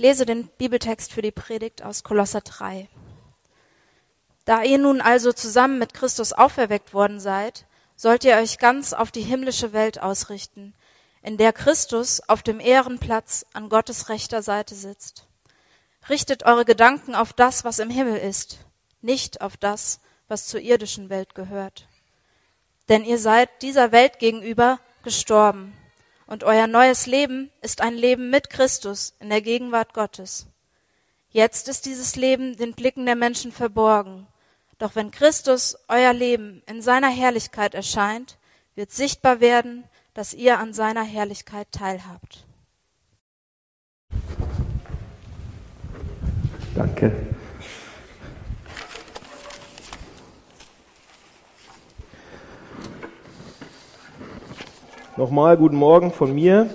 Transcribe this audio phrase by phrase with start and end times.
[0.00, 2.88] lese den Bibeltext für die Predigt aus Kolosser 3.
[4.46, 7.66] Da ihr nun also zusammen mit Christus auferweckt worden seid,
[7.96, 10.74] sollt ihr euch ganz auf die himmlische Welt ausrichten,
[11.22, 15.26] in der Christus auf dem Ehrenplatz an Gottes rechter Seite sitzt.
[16.08, 18.58] Richtet eure Gedanken auf das, was im Himmel ist,
[19.02, 21.86] nicht auf das, was zur irdischen Welt gehört.
[22.88, 25.76] Denn ihr seid dieser Welt gegenüber gestorben
[26.30, 30.46] und euer neues Leben ist ein Leben mit Christus in der Gegenwart Gottes.
[31.30, 34.28] Jetzt ist dieses Leben den Blicken der Menschen verborgen.
[34.78, 38.38] Doch wenn Christus euer Leben in seiner Herrlichkeit erscheint,
[38.76, 42.46] wird sichtbar werden, dass ihr an seiner Herrlichkeit teilhabt.
[46.76, 47.12] Danke.
[55.20, 56.70] Nochmal guten Morgen von mir.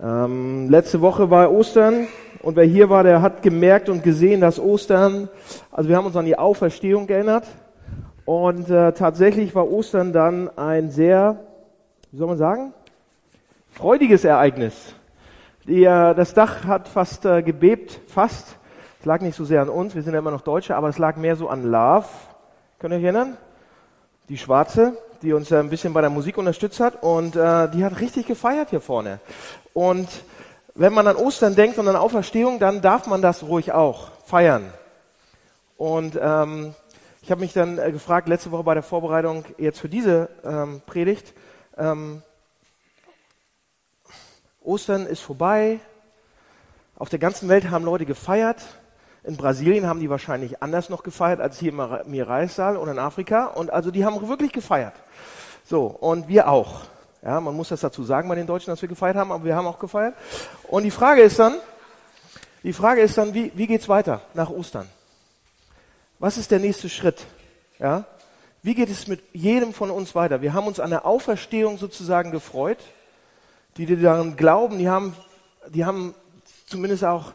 [0.00, 2.06] Ähm, letzte Woche war Ostern
[2.40, 5.28] und wer hier war, der hat gemerkt und gesehen, dass Ostern,
[5.72, 7.48] also wir haben uns an die Auferstehung erinnert
[8.26, 11.40] und äh, tatsächlich war Ostern dann ein sehr,
[12.12, 12.74] wie soll man sagen,
[13.72, 14.94] freudiges Ereignis.
[15.66, 18.56] Die, äh, das Dach hat fast äh, gebebt, fast.
[19.00, 20.98] Es lag nicht so sehr an uns, wir sind ja immer noch Deutsche, aber es
[20.98, 22.06] lag mehr so an Love.
[22.78, 23.36] Könnt ihr euch erinnern?
[24.30, 27.98] Die Schwarze, die uns ein bisschen bei der Musik unterstützt hat und äh, die hat
[27.98, 29.18] richtig gefeiert hier vorne.
[29.74, 30.08] Und
[30.76, 34.72] wenn man an Ostern denkt und an Auferstehung, dann darf man das ruhig auch feiern.
[35.76, 36.76] Und ähm,
[37.22, 40.80] ich habe mich dann äh, gefragt, letzte Woche bei der Vorbereitung jetzt für diese ähm,
[40.86, 41.34] Predigt,
[41.76, 42.22] ähm,
[44.60, 45.80] Ostern ist vorbei,
[46.94, 48.62] auf der ganzen Welt haben Leute gefeiert,
[49.22, 53.46] in Brasilien haben die wahrscheinlich anders noch gefeiert als hier im Mireissaal oder in Afrika.
[53.46, 54.94] Und also die haben wirklich gefeiert.
[55.64, 56.82] So, und wir auch.
[57.22, 59.54] Ja, man muss das dazu sagen bei den Deutschen, dass wir gefeiert haben, aber wir
[59.54, 60.14] haben auch gefeiert.
[60.68, 61.54] Und die Frage ist dann,
[62.62, 64.88] die Frage ist dann, wie, wie geht's weiter nach Ostern?
[66.18, 67.26] Was ist der nächste Schritt?
[67.78, 68.04] Ja?
[68.62, 70.40] Wie geht es mit jedem von uns weiter?
[70.40, 72.78] Wir haben uns an der Auferstehung sozusagen gefreut.
[73.76, 75.14] Die, die daran glauben, die haben,
[75.68, 76.14] die haben
[76.66, 77.34] zumindest auch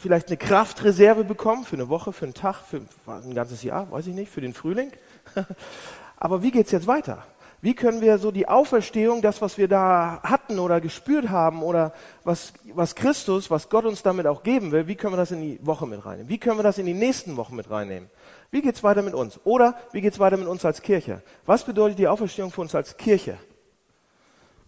[0.00, 4.06] vielleicht eine Kraftreserve bekommen für eine Woche, für einen Tag, für ein ganzes Jahr, weiß
[4.06, 4.92] ich nicht, für den Frühling.
[6.16, 7.24] Aber wie geht's jetzt weiter?
[7.62, 11.92] Wie können wir so die Auferstehung, das, was wir da hatten oder gespürt haben oder
[12.24, 15.42] was, was Christus, was Gott uns damit auch geben will, wie können wir das in
[15.42, 16.30] die Woche mit reinnehmen?
[16.30, 18.08] Wie können wir das in die nächsten Wochen mit reinnehmen?
[18.50, 19.38] Wie geht's weiter mit uns?
[19.44, 21.22] Oder wie geht's weiter mit uns als Kirche?
[21.44, 23.36] Was bedeutet die Auferstehung für uns als Kirche?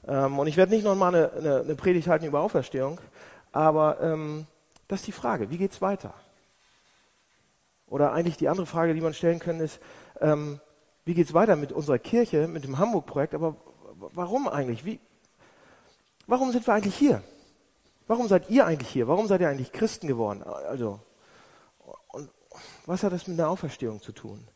[0.06, 3.00] Ähm, und ich werde nicht nochmal eine, eine, eine Predigt halten über Auferstehung,
[3.52, 4.46] aber ähm,
[4.88, 6.14] das ist die Frage, wie geht es weiter?
[7.86, 9.80] Oder eigentlich die andere Frage, die man stellen kann, ist,
[10.20, 10.60] ähm,
[11.04, 13.56] wie geht es weiter mit unserer Kirche, mit dem Hamburg-Projekt, aber
[13.94, 14.84] warum eigentlich?
[14.84, 15.00] Wie,
[16.26, 17.22] warum sind wir eigentlich hier?
[18.06, 19.08] Warum seid ihr eigentlich hier?
[19.08, 20.42] Warum seid ihr eigentlich Christen geworden?
[20.42, 21.00] Also,
[22.08, 22.30] und
[22.86, 24.46] was hat das mit der Auferstehung zu tun?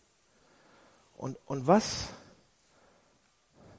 [1.16, 2.08] Und, und was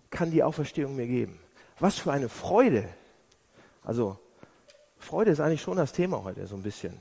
[0.10, 1.40] kann die Auferstehung mir geben?
[1.80, 2.90] Was für eine Freude.
[3.84, 4.20] Also,
[5.00, 7.00] Freude ist eigentlich schon das Thema heute, so ein bisschen.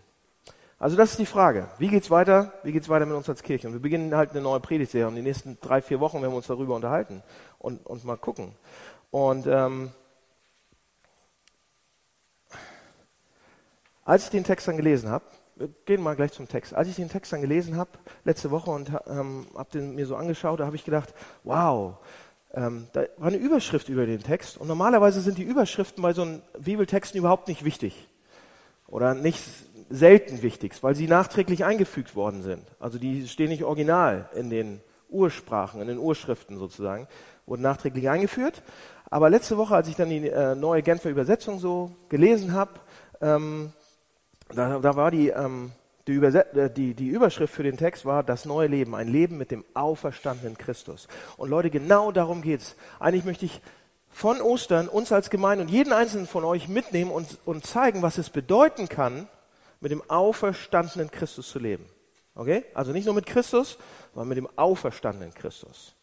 [0.79, 1.71] Also das ist die Frage.
[1.79, 2.53] Wie geht's weiter?
[2.63, 3.67] Wie geht's weiter mit uns als Kirche?
[3.67, 5.09] Und wir beginnen halt eine neue Predigtserie.
[5.09, 7.23] Und die nächsten drei, vier Wochen werden wir uns darüber unterhalten
[7.59, 8.53] und, und mal gucken.
[9.11, 9.91] Und ähm,
[14.05, 15.25] als ich den Text dann gelesen habe,
[15.57, 16.75] wir gehen mal gleich zum Text.
[16.75, 17.91] Als ich den Text dann gelesen habe,
[18.25, 21.15] letzte Woche und ähm, habe den mir so angeschaut, da habe ich gedacht,
[21.45, 21.97] wow,
[22.57, 26.23] ähm, da war eine Überschrift über den Text und normalerweise sind die Überschriften bei so
[26.23, 28.09] einem Bibeltexten überhaupt nicht wichtig
[28.89, 29.41] oder nicht
[29.91, 32.63] selten wichtig, weil sie nachträglich eingefügt worden sind.
[32.81, 34.81] Also die stehen nicht original in den
[35.11, 37.07] Ursprachen, in den Urschriften sozusagen,
[37.45, 38.63] wurden nachträglich eingeführt.
[39.11, 42.73] Aber letzte Woche, als ich dann die äh, neue Genfer Übersetzung so gelesen habe,
[43.21, 43.73] ähm,
[44.55, 45.73] da, da, war die ähm,
[46.07, 49.51] die, äh, die, die, Überschrift für den Text war das neue Leben, ein Leben mit
[49.51, 51.09] dem auferstandenen Christus.
[51.37, 52.77] Und Leute, genau darum geht's.
[53.01, 53.61] Eigentlich möchte ich
[54.09, 58.19] von Ostern uns als Gemeinde und jeden einzelnen von euch mitnehmen und, und zeigen, was
[58.19, 59.29] es bedeuten kann,
[59.81, 61.85] mit dem auferstandenen Christus zu leben.
[62.35, 62.65] Okay?
[62.73, 63.79] Also nicht nur mit Christus,
[64.15, 65.95] sondern mit dem auferstandenen Christus.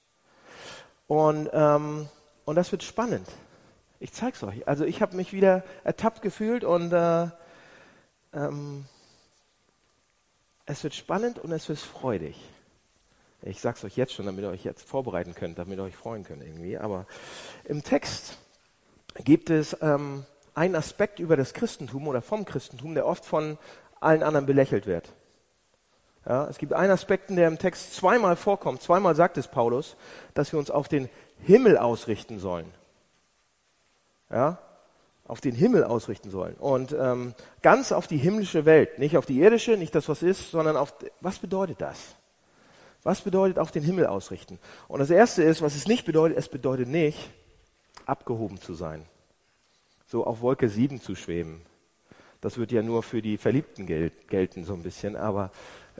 [1.08, 2.08] Und, ähm,
[2.46, 3.28] und das wird spannend.
[4.00, 4.68] Ich zeig's euch.
[4.68, 7.28] Also ich habe mich wieder ertappt gefühlt und äh,
[8.34, 8.86] ähm,
[10.66, 12.40] es wird spannend und es wird freudig.
[13.42, 15.96] Ich sage es euch jetzt schon, damit ihr euch jetzt vorbereiten könnt, damit ihr euch
[15.96, 16.78] freuen könnt irgendwie.
[16.78, 17.06] Aber
[17.66, 18.38] im Text
[19.24, 20.26] gibt es ähm,
[20.56, 23.58] einen Aspekt über das Christentum oder vom Christentum, der oft von
[24.00, 25.12] allen anderen belächelt wird.
[26.26, 28.82] Ja, es gibt einen Aspekt, der im Text zweimal vorkommt.
[28.82, 29.98] Zweimal sagt es Paulus,
[30.34, 31.10] dass wir uns auf den
[31.42, 32.72] Himmel ausrichten sollen.
[34.30, 34.58] Ja?
[35.26, 36.56] Auf den Himmel ausrichten sollen.
[36.56, 40.52] Und ähm, ganz auf die himmlische Welt, nicht auf die irdische, nicht das, was ist,
[40.52, 42.16] sondern auf, was bedeutet das?
[43.04, 44.60] Was bedeutet auf den Himmel ausrichten?
[44.88, 47.18] Und das Erste ist, was es nicht bedeutet, es bedeutet nicht,
[48.06, 49.06] abgehoben zu sein.
[50.06, 51.62] So auf Wolke 7 zu schweben.
[52.40, 55.52] Das wird ja nur für die Verliebten gel gelten, so ein bisschen, aber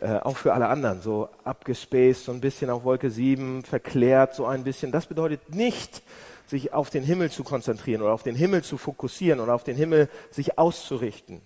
[0.02, 1.02] äh, auch für alle anderen.
[1.02, 4.92] So abgespaced, so ein bisschen auf Wolke 7, verklärt, so ein bisschen.
[4.92, 6.04] Das bedeutet nicht,
[6.48, 9.76] sich auf den Himmel zu konzentrieren oder auf den Himmel zu fokussieren oder auf den
[9.76, 11.42] Himmel sich auszurichten.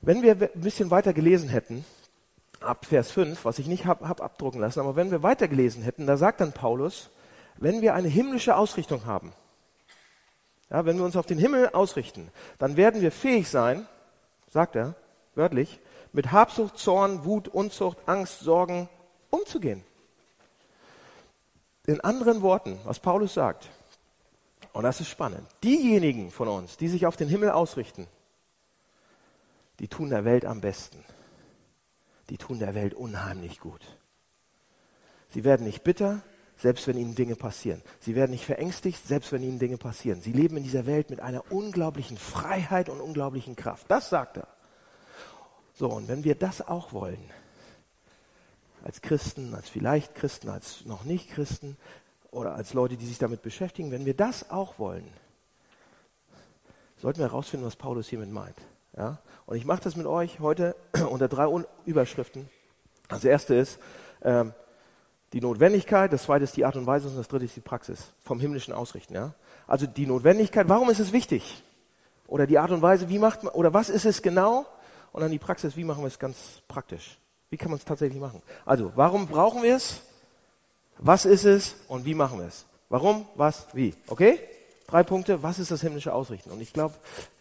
[0.00, 1.84] Wenn wir ein bisschen weiter gelesen hätten,
[2.60, 5.82] ab Vers 5, was ich nicht habe hab abdrucken lassen, aber wenn wir weiter gelesen
[5.82, 7.10] hätten, da sagt dann Paulus,
[7.56, 9.32] wenn wir eine himmlische Ausrichtung haben,
[10.70, 13.86] ja, wenn wir uns auf den Himmel ausrichten, dann werden wir fähig sein,
[14.50, 14.94] sagt er
[15.34, 15.80] wörtlich,
[16.12, 18.88] mit Habsucht, Zorn, Wut, Unzucht, Angst, Sorgen
[19.30, 19.84] umzugehen.
[21.86, 23.70] In anderen Worten, was Paulus sagt,
[24.72, 28.08] und das ist spannend, diejenigen von uns, die sich auf den Himmel ausrichten,
[29.78, 31.04] die tun der Welt am besten.
[32.28, 33.86] Die tun der Welt unheimlich gut.
[35.28, 36.22] Sie werden nicht bitter,
[36.56, 37.82] selbst wenn ihnen Dinge passieren.
[38.00, 40.20] Sie werden nicht verängstigt, selbst wenn ihnen Dinge passieren.
[40.20, 43.88] Sie leben in dieser Welt mit einer unglaublichen Freiheit und unglaublichen Kraft.
[43.88, 44.48] Das sagt er.
[45.74, 47.30] So, und wenn wir das auch wollen,
[48.86, 51.76] als Christen, als vielleicht Christen, als noch nicht Christen
[52.30, 55.04] oder als Leute, die sich damit beschäftigen, wenn wir das auch wollen,
[56.96, 58.56] sollten wir herausfinden, was Paulus hiermit meint.
[58.96, 59.18] Ja?
[59.44, 60.76] Und ich mache das mit euch heute
[61.10, 61.48] unter drei
[61.84, 62.48] Überschriften.
[63.08, 63.80] Das erste ist
[64.22, 64.54] ähm,
[65.32, 68.12] die Notwendigkeit, das zweite ist die Art und Weise und das dritte ist die Praxis
[68.22, 69.14] vom himmlischen Ausrichten.
[69.14, 69.34] Ja?
[69.66, 71.64] Also die Notwendigkeit, warum ist es wichtig?
[72.28, 74.64] Oder die Art und Weise, wie macht man, oder was ist es genau?
[75.10, 77.18] Und dann die Praxis, wie machen wir es ganz praktisch?
[77.50, 78.42] Wie kann man es tatsächlich machen?
[78.64, 80.00] Also, warum brauchen wir es?
[80.98, 82.66] Was ist es und wie machen wir es?
[82.88, 83.94] Warum, was, wie?
[84.06, 84.38] Okay?
[84.86, 85.42] Drei Punkte.
[85.42, 86.50] Was ist das himmlische Ausrichten?
[86.50, 86.94] Und ich glaube,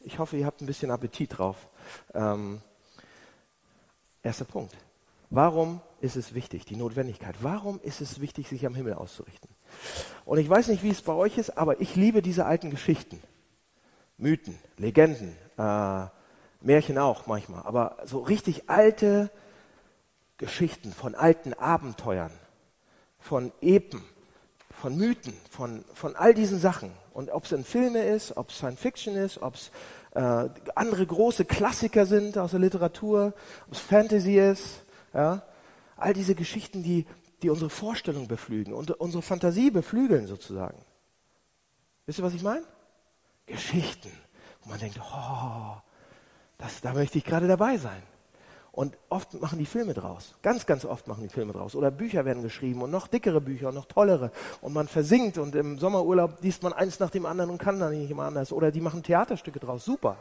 [0.03, 1.55] ich hoffe, ihr habt ein bisschen Appetit drauf.
[2.13, 2.61] Ähm,
[4.23, 4.75] erster Punkt.
[5.29, 7.35] Warum ist es wichtig, die Notwendigkeit?
[7.41, 9.49] Warum ist es wichtig, sich am Himmel auszurichten?
[10.23, 13.21] Und ich weiß nicht, wie es bei euch ist, aber ich liebe diese alten Geschichten.
[14.17, 16.05] Mythen, Legenden, äh,
[16.61, 19.29] Märchen auch manchmal, aber so richtig alte
[20.37, 22.31] Geschichten, von alten Abenteuern,
[23.19, 24.01] von Epen,
[24.69, 26.91] von Mythen, von, von all diesen Sachen.
[27.13, 29.71] Und ob es in Filme ist, ob es Science Fiction ist, ob es
[30.13, 33.33] äh, andere große Klassiker sind aus der Literatur,
[33.67, 34.83] ob es Fantasy ist,
[35.13, 35.43] ja,
[35.95, 37.05] all diese Geschichten, die,
[37.41, 40.77] die unsere Vorstellung beflügen und unsere Fantasie beflügeln sozusagen.
[42.05, 42.65] Wisst ihr, was ich meine?
[43.45, 44.11] Geschichten.
[44.61, 45.77] Und man denkt, oh,
[46.57, 48.03] das, da möchte ich gerade dabei sein.
[48.75, 50.35] Und oft machen die Filme draus.
[50.41, 51.75] Ganz, ganz oft machen die Filme draus.
[51.75, 54.31] Oder Bücher werden geschrieben und noch dickere Bücher und noch tollere.
[54.59, 57.97] Und man versinkt und im Sommerurlaub liest man eins nach dem anderen und kann dann
[57.97, 58.51] nicht immer anders.
[58.51, 59.85] Oder die machen Theaterstücke draus.
[59.85, 60.17] Super.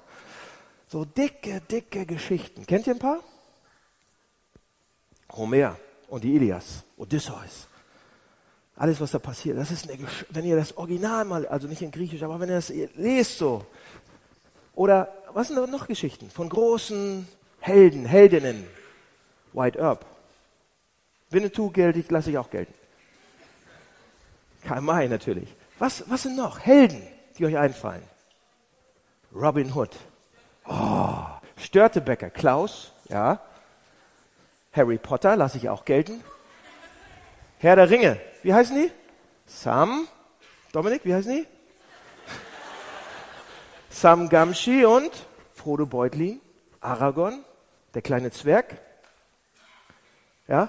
[0.86, 2.64] So dicke, dicke Geschichten.
[2.64, 3.18] Kennt ihr ein paar?
[5.32, 5.76] Homer
[6.08, 7.66] und die Ilias, Odysseus.
[8.76, 11.82] Alles, was da passiert, das ist eine, Gesch wenn ihr das Original mal, also nicht
[11.82, 13.66] in Griechisch, aber wenn ihr das lest so.
[14.76, 17.26] Oder was sind da noch Geschichten von großen
[17.64, 18.66] Helden, Heldinnen.
[19.54, 20.04] White Earp.
[21.30, 22.74] Winnetou geltig, lasse ich auch gelten.
[24.66, 25.48] Karl May natürlich.
[25.78, 27.02] Was, was sind noch Helden,
[27.38, 28.02] die euch einfallen?
[29.34, 29.96] Robin Hood.
[30.66, 31.24] Oh,
[31.56, 33.40] Störtebecker, Klaus, ja.
[34.74, 36.22] Harry Potter, lasse ich auch gelten.
[37.60, 38.92] Herr der Ringe, wie heißen die?
[39.46, 40.06] Sam,
[40.72, 41.46] Dominik, wie heißen die?
[43.88, 45.12] Sam Gamshi und
[45.54, 46.42] Frodo Beutlin,
[46.82, 47.42] Aragorn,
[47.94, 48.80] der kleine Zwerg,
[50.46, 50.68] ja,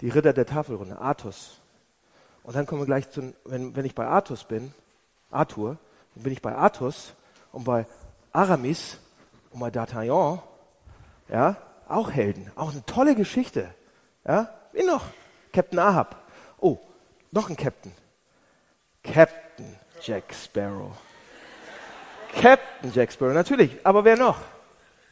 [0.00, 1.60] die Ritter der Tafelrunde, Artus.
[2.42, 4.72] Und dann kommen wir gleich zu, wenn, wenn ich bei Artus bin,
[5.30, 5.78] Arthur,
[6.14, 7.14] dann bin ich bei Artus
[7.52, 7.86] und bei
[8.32, 8.98] Aramis
[9.50, 10.40] und bei D'Artagnan,
[11.28, 11.56] ja,
[11.88, 13.72] auch Helden, auch eine tolle Geschichte,
[14.26, 15.04] ja, wie noch?
[15.52, 16.16] Captain Ahab.
[16.58, 16.78] Oh,
[17.30, 17.92] noch ein Captain.
[19.02, 20.92] Captain Jack Sparrow.
[22.34, 23.84] Captain Jack Sparrow, natürlich.
[23.84, 24.38] Aber wer noch?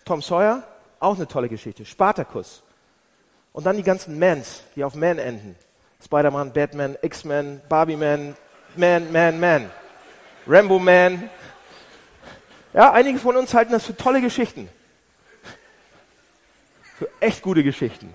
[0.04, 0.62] Tom Sawyer,
[1.04, 1.84] auch eine tolle Geschichte.
[1.84, 2.62] Spartacus.
[3.52, 5.54] Und dann die ganzen Mans, die auf Man enden.
[6.04, 8.36] Spider-Man, Batman, X-Men, Barbie-Man,
[8.76, 9.70] Man, Man, Man.
[10.46, 11.30] Rambo Man.
[12.72, 14.68] Ja, einige von uns halten das für tolle Geschichten.
[16.98, 18.12] Für echt gute Geschichten.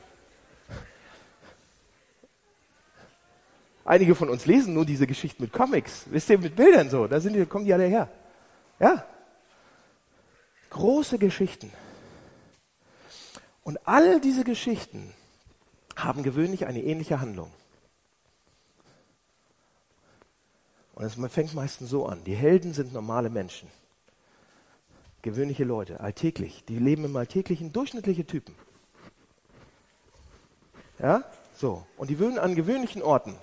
[3.85, 6.03] Einige von uns lesen nur diese Geschichten mit Comics.
[6.07, 7.07] Wisst ihr, mit Bildern so.
[7.07, 8.07] Da sind die, kommen die alle her.
[8.79, 9.03] Ja.
[10.69, 11.71] Große Geschichten.
[13.69, 15.13] Und all diese Geschichten
[15.95, 17.51] haben gewöhnlich eine ähnliche Handlung.
[20.95, 22.23] Und es fängt meistens so an.
[22.23, 23.69] Die Helden sind normale Menschen.
[25.21, 26.65] Gewöhnliche Leute, alltäglich.
[26.65, 28.55] Die leben im Alltäglichen, durchschnittliche Typen.
[30.97, 31.23] Ja?
[31.53, 31.85] So.
[31.95, 33.35] Und die wohnen an gewöhnlichen Orten.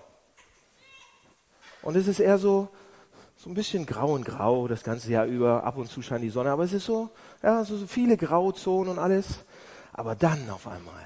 [1.83, 2.69] Und es ist eher so,
[3.37, 5.63] so ein bisschen grau und grau das ganze Jahr über.
[5.63, 7.11] Ab und zu scheint die Sonne, aber es ist so,
[7.45, 9.45] ja, so, so viele Grauzonen und alles.
[9.97, 11.03] Aber dann auf einmal,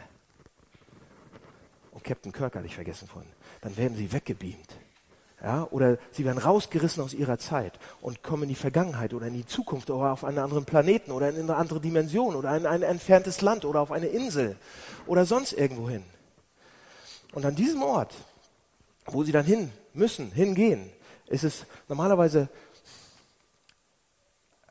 [1.92, 3.22] und Captain Kirk hatte ich vergessen von,
[3.60, 4.76] dann werden sie weggebeamt.
[5.42, 9.32] Ja, oder sie werden rausgerissen aus ihrer Zeit und kommen in die Vergangenheit oder in
[9.32, 12.82] die Zukunft oder auf einen anderen Planeten oder in eine andere Dimension oder in ein
[12.82, 14.58] entferntes Land oder auf eine Insel
[15.06, 16.04] oder sonst irgendwo hin.
[17.32, 18.12] Und an diesem Ort,
[19.06, 20.90] wo sie dann hin müssen, hingehen,
[21.26, 22.50] ist es normalerweise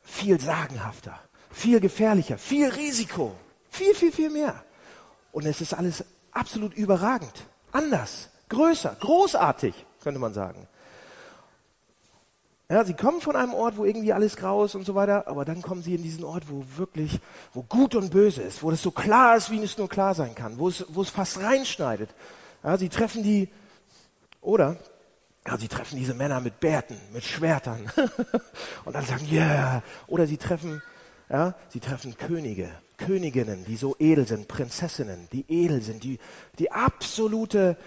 [0.04, 3.34] viel sagenhafter, viel gefährlicher, viel Risiko,
[3.70, 4.64] viel, viel, viel mehr.
[5.32, 7.34] Und es ist alles absolut überragend,
[7.72, 10.68] anders, größer, großartig, könnte man sagen.
[12.72, 15.44] Ja, sie kommen von einem Ort, wo irgendwie alles grau ist und so weiter, aber
[15.44, 17.20] dann kommen sie in diesen Ort, wo wirklich,
[17.52, 20.36] wo gut und böse ist, wo das so klar ist, wie es nur klar sein
[20.36, 22.12] kann, wo es, wo es fast reinschneidet.
[22.64, 23.50] Ja, sie treffen die,
[24.42, 24.78] oder
[25.48, 27.92] ja, sie treffen diese Männer mit Bärten, mit Schwertern
[28.86, 29.84] und dann sagen, ja, yeah.
[30.06, 30.84] oder sie treffen,
[31.28, 36.20] ja, sie treffen Könige, Königinnen, die so edel sind, Prinzessinnen, die edel sind, die,
[36.60, 37.78] die absolute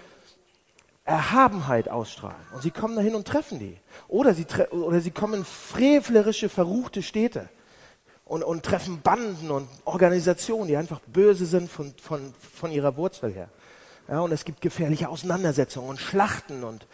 [1.05, 2.45] Erhabenheit ausstrahlen.
[2.53, 3.77] Und sie kommen dahin und treffen die.
[4.07, 7.49] Oder sie, tre oder sie kommen in frevlerische, verruchte Städte
[8.25, 13.33] und, und treffen Banden und Organisationen, die einfach böse sind von, von, von ihrer Wurzel
[13.33, 13.49] her.
[14.07, 16.87] Ja, und es gibt gefährliche Auseinandersetzungen und Schlachten und,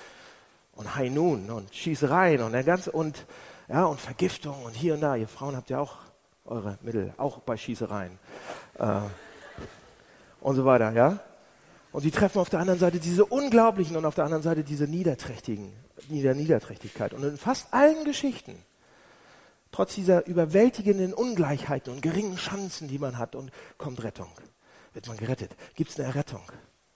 [0.75, 3.25] und Noon und Schießereien und der ganze und
[3.67, 5.15] ja und Vergiftung und hier und da.
[5.15, 5.97] Ihr Frauen habt ja auch
[6.49, 8.17] eure Mittel, auch bei Schießereien
[8.77, 9.01] äh,
[10.41, 11.19] und so weiter, ja.
[11.91, 14.85] Und sie treffen auf der anderen Seite diese unglaublichen und auf der anderen Seite diese
[14.85, 15.71] niederträchtigen,
[16.07, 17.13] Nieder Niederträchtigkeit.
[17.13, 18.55] Und in fast allen Geschichten,
[19.71, 24.29] trotz dieser überwältigenden Ungleichheiten und geringen Chancen, die man hat, und kommt Rettung,
[24.93, 25.55] wird man gerettet.
[25.75, 26.43] Gibt es eine Errettung?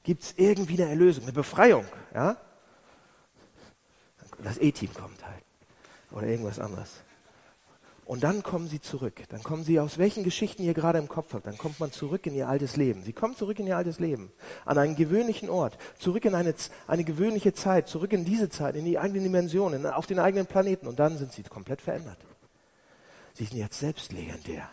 [0.04, 1.86] Gibt es irgendwie eine Erlösung, eine Befreiung?
[2.14, 2.38] Ja?
[4.44, 5.44] Das E-Team kommt halt.
[6.12, 7.04] Oder irgendwas anderes.
[8.06, 9.24] Und dann kommen sie zurück.
[9.30, 11.46] Dann kommen sie aus welchen Geschichten ihr gerade im Kopf habt.
[11.46, 13.04] Dann kommt man zurück in ihr altes Leben.
[13.04, 14.32] Sie kommen zurück in ihr altes Leben.
[14.66, 15.78] An einen gewöhnlichen Ort.
[15.98, 16.54] Zurück in eine,
[16.88, 17.88] eine gewöhnliche Zeit.
[17.88, 20.88] Zurück in diese Zeit, in die eigenen Dimensionen, auf den eigenen Planeten.
[20.88, 22.18] Und dann sind sie komplett verändert.
[23.34, 24.70] Sie sind jetzt selbst legendär.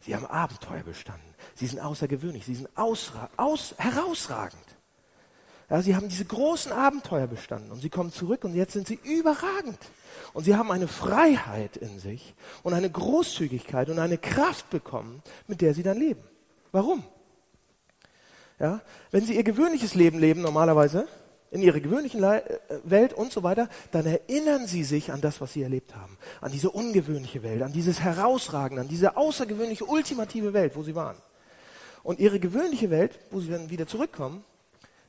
[0.00, 1.34] Sie haben Abenteuer bestanden.
[1.54, 2.44] Sie sind außergewöhnlich.
[2.44, 4.67] Sie sind ausra aus, herausragend.
[5.70, 8.98] Ja, sie haben diese großen Abenteuer bestanden und sie kommen zurück und jetzt sind sie
[9.04, 9.78] überragend.
[10.32, 15.60] Und sie haben eine Freiheit in sich und eine Großzügigkeit und eine Kraft bekommen, mit
[15.60, 16.22] der sie dann leben.
[16.72, 17.04] Warum?
[18.58, 21.06] Ja, wenn sie ihr gewöhnliches Leben leben normalerweise,
[21.50, 25.40] in ihrer gewöhnlichen Le äh, Welt und so weiter, dann erinnern sie sich an das,
[25.40, 26.18] was sie erlebt haben.
[26.40, 31.16] An diese ungewöhnliche Welt, an dieses Herausragende, an diese außergewöhnliche, ultimative Welt, wo sie waren.
[32.02, 34.44] Und ihre gewöhnliche Welt, wo sie dann wieder zurückkommen,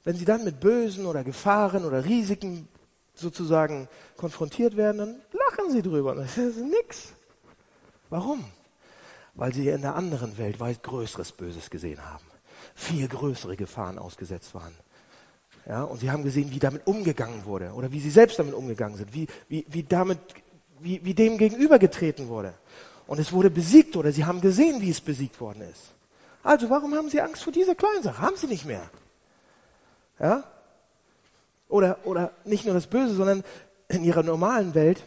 [0.04, 2.68] wenn sie dann mit Bösen oder Gefahren oder Risiken
[3.14, 3.88] sozusagen
[4.18, 6.16] konfrontiert werden, dann lachen sie drüber.
[6.16, 7.14] Das ist nix.
[8.10, 8.46] Warum?
[9.36, 12.26] Weil sie in der anderen Welt weit größeres Böses gesehen haben.
[12.76, 14.74] Viel größere Gefahren ausgesetzt waren.
[15.66, 18.98] Ja, und sie haben gesehen, wie damit umgegangen wurde oder wie sie selbst damit umgegangen
[18.98, 20.20] sind, wie, wie, wie damit,
[20.80, 22.54] wie, wie dem gegenübergetreten wurde.
[23.06, 25.94] Und es wurde besiegt oder sie haben gesehen, wie es besiegt worden ist.
[26.42, 28.22] Also warum haben sie Angst vor dieser kleinen Sache?
[28.22, 28.90] Haben sie nicht mehr.
[30.20, 30.44] Ja?
[31.68, 33.44] Oder, oder nicht nur das Böse, sondern
[33.88, 35.04] in ihrer normalen Welt,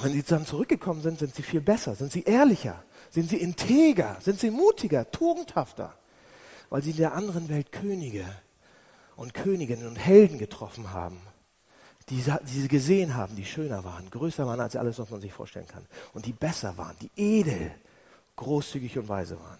[0.00, 4.16] wenn sie dann zurückgekommen sind, sind sie viel besser, sind sie ehrlicher, sind sie integer,
[4.20, 5.94] sind sie mutiger, tugendhafter,
[6.70, 8.24] weil sie in der anderen Welt Könige
[9.16, 11.20] und Königinnen und Helden getroffen haben,
[12.08, 15.32] die, die sie gesehen haben, die schöner waren, größer waren als alles, was man sich
[15.32, 17.70] vorstellen kann, und die besser waren, die edel,
[18.36, 19.58] großzügig und weise waren.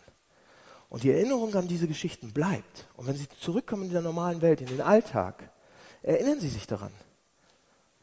[0.92, 2.87] Und die Erinnerung an diese Geschichten bleibt.
[2.99, 5.50] Und wenn sie zurückkommen in der normalen Welt, in den Alltag,
[6.02, 6.92] erinnern sie sich daran.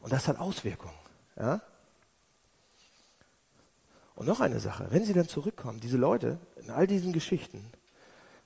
[0.00, 0.98] Und das hat Auswirkungen.
[1.36, 1.62] Ja?
[4.16, 7.64] Und noch eine Sache, wenn sie dann zurückkommen, diese Leute in all diesen Geschichten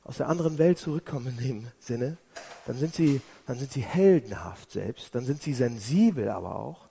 [0.02, 2.18] aus der anderen Welt zurückkommen in dem Sinne,
[2.66, 6.88] dann sind sie, dann sind sie heldenhaft selbst, dann sind sie sensibel aber auch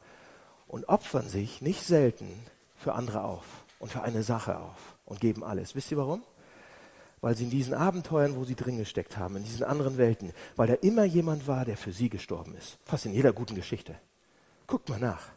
[0.65, 2.27] und opfern sich nicht selten
[2.77, 3.45] für andere auf
[3.77, 5.75] und für eine Sache auf und geben alles.
[5.75, 6.23] Wisst ihr warum?
[7.23, 10.67] Weil sie in diesen Abenteuern, wo sie drin gesteckt haben, in diesen anderen Welten, weil
[10.67, 12.77] da immer jemand war, der für sie gestorben ist.
[12.83, 13.95] Fast in jeder guten Geschichte.
[14.67, 15.29] Guckt mal nach.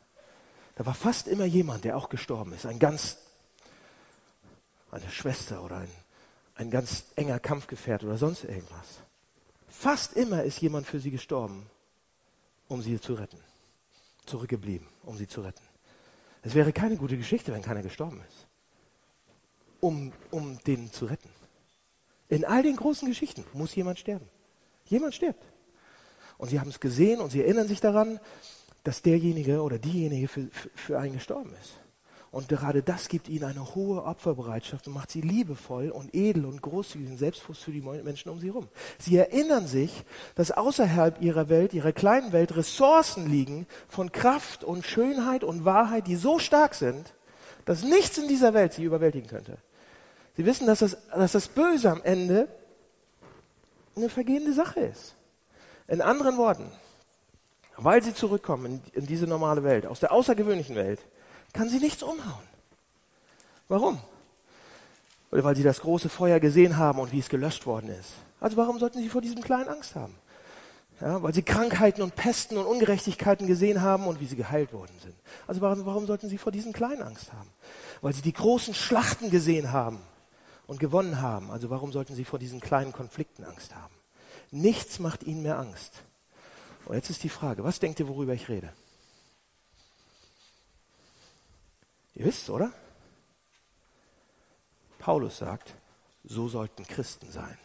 [0.75, 2.67] Da war fast immer jemand, der auch gestorben ist.
[2.67, 3.19] Ein ganz,
[4.91, 5.91] eine Schwester oder ein,
[6.57, 8.99] ein ganz enger Kampfgefährt oder sonst irgendwas.
[9.69, 11.71] Fast immer ist jemand für sie gestorben,
[12.67, 13.39] um sie zu retten.
[14.27, 15.63] zurückgeblieben, um sie zu retten.
[16.43, 18.49] Es wäre keine gute Geschichte, wenn keiner gestorben ist,
[19.79, 21.31] um, um den zu retten.
[22.29, 24.27] In all den großen Geschichten muss jemand sterben.
[24.87, 25.43] Jemand stirbt.
[26.39, 28.21] Und sie haben es gesehen und sie erinnern sich daran,
[28.85, 31.73] dass derjenige oder diejenige für, für, einen gestorben ist.
[32.31, 36.61] Und gerade das gibt ihnen eine hohe Opferbereitschaft und macht sie liebevoll und edel und
[36.61, 38.69] großzügig und selbstbewusst für die Menschen um sie herum.
[38.99, 40.05] Sie erinnern sich,
[40.35, 46.07] dass außerhalb ihrer Welt, ihrer kleinen Welt, Ressourcen liegen von Kraft und Schönheit und Wahrheit,
[46.07, 47.15] die so stark sind,
[47.65, 49.59] dass nichts in dieser Welt sie überwältigen könnte.
[50.37, 52.49] Sie wissen, dass das, dass das Böse am Ende
[53.97, 55.15] eine vergehende Sache ist.
[55.89, 56.71] In anderen Worten,
[57.77, 61.01] weil sie zurückkommen in, diese normale Welt, aus der außergewöhnlichen Welt,
[61.53, 62.45] kann sie nichts umhauen.
[63.69, 63.99] Warum?
[65.31, 68.13] Weil sie das große Feuer gesehen haben und wie es gelöscht worden ist.
[68.41, 70.15] Also warum sollten sie vor diesem kleinen Angst haben?
[71.01, 74.99] Ja, weil sie Krankheiten und Pesten und Ungerechtigkeiten gesehen haben und wie sie geheilt worden
[75.03, 75.15] sind.
[75.47, 77.51] Also warum, warum sollten sie vor diesem kleinen Angst haben?
[78.01, 80.01] Weil sie die großen Schlachten gesehen haben
[80.67, 81.51] und gewonnen haben.
[81.51, 83.95] Also warum sollten sie vor diesen kleinen Konflikten Angst haben?
[84.51, 86.03] Nichts macht ihnen mehr Angst.
[86.87, 88.73] Und jetzt ist die Frage, was denkt ihr, worüber ich rede?
[92.15, 92.73] Ihr wisst, oder?
[94.99, 95.75] Paulus sagt,
[96.25, 97.59] so sollten Christen sein.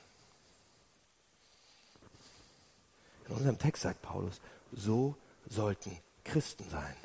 [3.27, 4.41] In unserem Text sagt Paulus,
[4.71, 5.15] so
[5.47, 6.95] sollten Christen sein.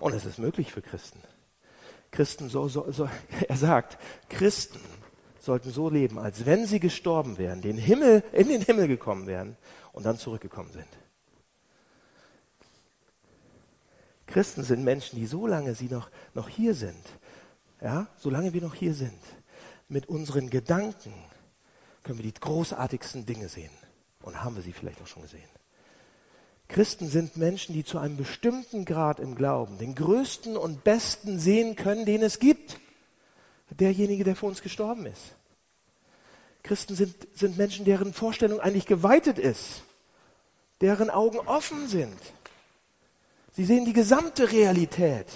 [0.00, 1.22] Und es ist möglich für Christen.
[2.10, 3.08] Christen, so, so, so,
[3.48, 4.80] er sagt, Christen
[5.46, 9.56] sollten so leben, als wenn sie gestorben wären, den Himmel, in den Himmel gekommen wären
[9.92, 10.88] und dann zurückgekommen sind.
[14.26, 17.04] Christen sind Menschen, die solange sie noch, noch hier sind,
[17.80, 19.20] ja, solange wir noch hier sind,
[19.88, 21.14] mit unseren Gedanken
[22.02, 23.70] können wir die großartigsten Dinge sehen.
[24.22, 25.48] Und haben wir sie vielleicht auch schon gesehen.
[26.68, 31.76] Christen sind Menschen, die zu einem bestimmten Grad im Glauben den größten und besten sehen
[31.76, 32.80] können, den es gibt.
[33.70, 35.35] Derjenige, der für uns gestorben ist.
[36.66, 39.82] Christen sind, sind Menschen, deren Vorstellung eigentlich geweitet ist,
[40.80, 42.18] deren Augen offen sind.
[43.52, 45.26] Sie sehen die gesamte Realität,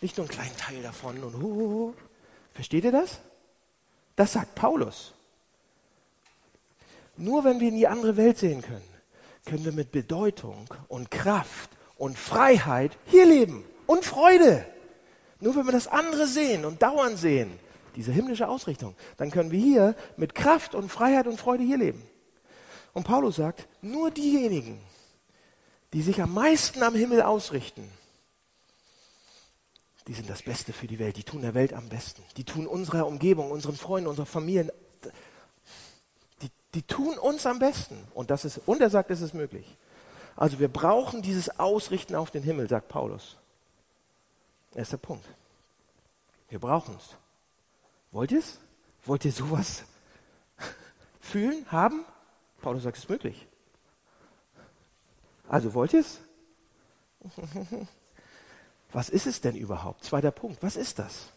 [0.00, 1.22] nicht nur einen kleinen Teil davon.
[1.22, 1.94] Und uh,
[2.52, 3.20] versteht ihr das?
[4.16, 5.14] Das sagt Paulus.
[7.16, 8.82] Nur wenn wir in die andere Welt sehen können,
[9.46, 14.66] können wir mit Bedeutung und Kraft und Freiheit hier leben und Freude.
[15.40, 17.58] Nur wenn wir das andere sehen und dauernd sehen,
[17.96, 22.02] diese himmlische Ausrichtung, dann können wir hier mit Kraft und Freiheit und Freude hier leben.
[22.92, 24.80] Und Paulus sagt, nur diejenigen,
[25.92, 27.88] die sich am meisten am Himmel ausrichten,
[30.08, 32.66] die sind das Beste für die Welt, die tun der Welt am besten, die tun
[32.66, 34.70] unserer Umgebung, unseren Freunden, unserer Familien,
[36.42, 37.96] die, die tun uns am besten.
[38.14, 39.66] Und, das ist, und er sagt, es ist möglich.
[40.34, 43.36] Also wir brauchen dieses Ausrichten auf den Himmel, sagt Paulus.
[44.74, 45.26] Erster Punkt.
[46.48, 47.16] Wir brauchen es.
[48.12, 48.60] Wollt ihr es?
[49.04, 49.84] Wollt ihr sowas
[51.20, 52.04] fühlen, haben?
[52.60, 53.48] Paulus sagt, es ist möglich.
[55.48, 56.20] Also wollt ihr es?
[58.92, 60.04] Was ist es denn überhaupt?
[60.04, 60.62] Zweiter Punkt.
[60.62, 61.32] Was ist das?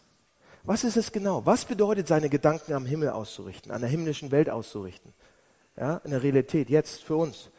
[0.62, 1.46] Was ist es genau?
[1.46, 5.14] Was bedeutet seine Gedanken am Himmel auszurichten, an der himmlischen Welt auszurichten?
[5.76, 7.50] Ja, in der Realität, jetzt für uns.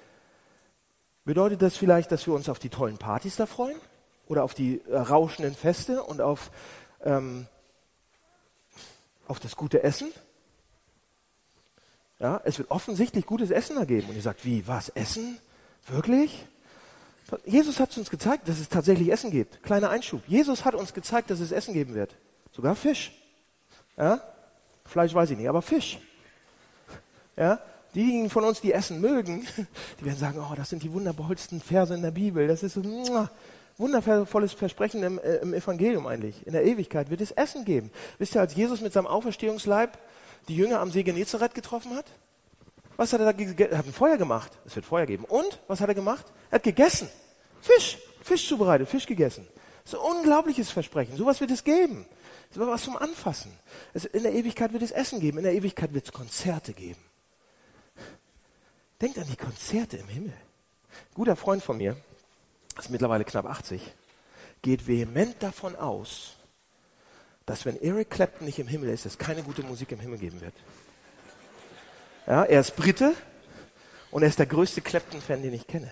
[1.26, 3.78] Bedeutet das vielleicht, dass wir uns auf die tollen Partys da freuen?
[4.28, 6.52] Oder auf die äh, rauschenden Feste und auf
[7.04, 7.48] ähm,
[9.30, 10.10] auf das gute Essen.
[12.20, 14.10] Ja, es wird offensichtlich gutes Essen ergeben.
[14.10, 15.38] Und ihr sagt, wie, was, Essen?
[15.88, 16.46] Wirklich?
[17.46, 19.62] Jesus hat uns gezeigt, dass es tatsächlich Essen gibt.
[19.62, 20.22] Kleiner Einschub.
[20.28, 22.16] Jesus hat uns gezeigt, dass es Essen geben wird.
[22.54, 23.12] Sogar Fisch.
[23.98, 24.22] Ja?
[24.86, 26.00] Fleisch weiß ich nicht, aber Fisch.
[27.36, 27.60] Ja?
[27.94, 29.46] Diejenigen von uns, die Essen mögen,
[30.00, 32.48] die werden sagen, oh, das sind die wundervollsten Verse in der Bibel.
[32.48, 32.82] Das ist so,
[33.78, 36.46] wundervolles Versprechen im, äh, im, Evangelium eigentlich.
[36.46, 37.92] In der Ewigkeit wird es Essen geben.
[38.18, 39.98] Wisst ihr, als Jesus mit seinem Auferstehungsleib
[40.48, 42.06] die Jünger am See Genezareth getroffen hat?
[42.96, 44.52] Was hat er da Er hat ein Feuer gemacht.
[44.66, 45.24] Es wird Feuer geben.
[45.26, 45.60] Und?
[45.68, 46.26] Was hat er gemacht?
[46.50, 47.08] Er hat gegessen.
[47.62, 48.00] Fisch.
[48.24, 48.90] Fisch zubereitet.
[48.90, 49.48] Fisch gegessen.
[49.92, 51.16] Ein unglaubliches Versprechen.
[51.16, 52.06] Sowas wird es geben.
[52.50, 53.52] Das ist was zum Anfassen.
[53.94, 55.38] Es, in der Ewigkeit wird es Essen geben.
[55.38, 57.00] In der Ewigkeit wird es Konzerte geben.
[59.00, 60.34] Denkt an die Konzerte im Himmel.
[61.14, 61.96] Guter Freund von mir,
[62.80, 63.82] ist mittlerweile knapp 80,
[64.62, 66.36] geht vehement davon aus,
[67.46, 70.42] dass wenn Eric Clapton nicht im Himmel ist, es keine gute Musik im Himmel geben
[70.42, 70.54] wird.
[72.26, 73.16] Ja, er ist Brite
[74.12, 75.92] und er ist der größte Clapton-Fan, den ich kenne.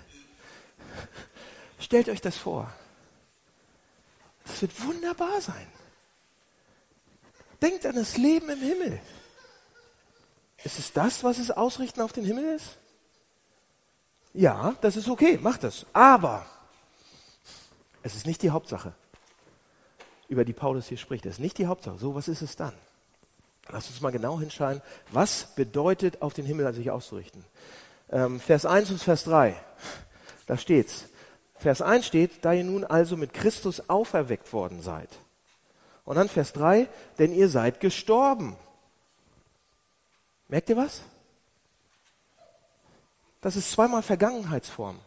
[1.79, 2.71] Stellt euch das vor.
[4.45, 5.67] Das wird wunderbar sein.
[7.61, 8.99] Denkt an das Leben im Himmel.
[10.63, 12.77] Ist es das, was es ausrichten auf den Himmel ist?
[14.33, 15.85] Ja, das ist okay, macht das.
[15.93, 16.45] Aber
[18.05, 18.93] Es ist nicht die Hauptsache,
[20.27, 21.25] über die Paulus hier spricht.
[21.25, 21.97] Es ist nicht die Hauptsache.
[21.97, 22.73] So, was ist es dann?
[23.69, 27.43] Lass uns mal genau hinschauen, was bedeutet, auf den Himmel sich auszurichten.
[28.11, 29.55] Ähm, Vers 1 und Vers 3,
[30.45, 31.05] da steht's.
[31.57, 35.09] Vers 1 steht, da ihr nun also mit Christus auferweckt worden seid.
[36.03, 36.87] Und dann Vers 3,
[37.17, 38.55] denn ihr seid gestorben.
[40.47, 41.01] Merkt ihr was?
[43.41, 44.99] Das ist zweimal Vergangenheitsform.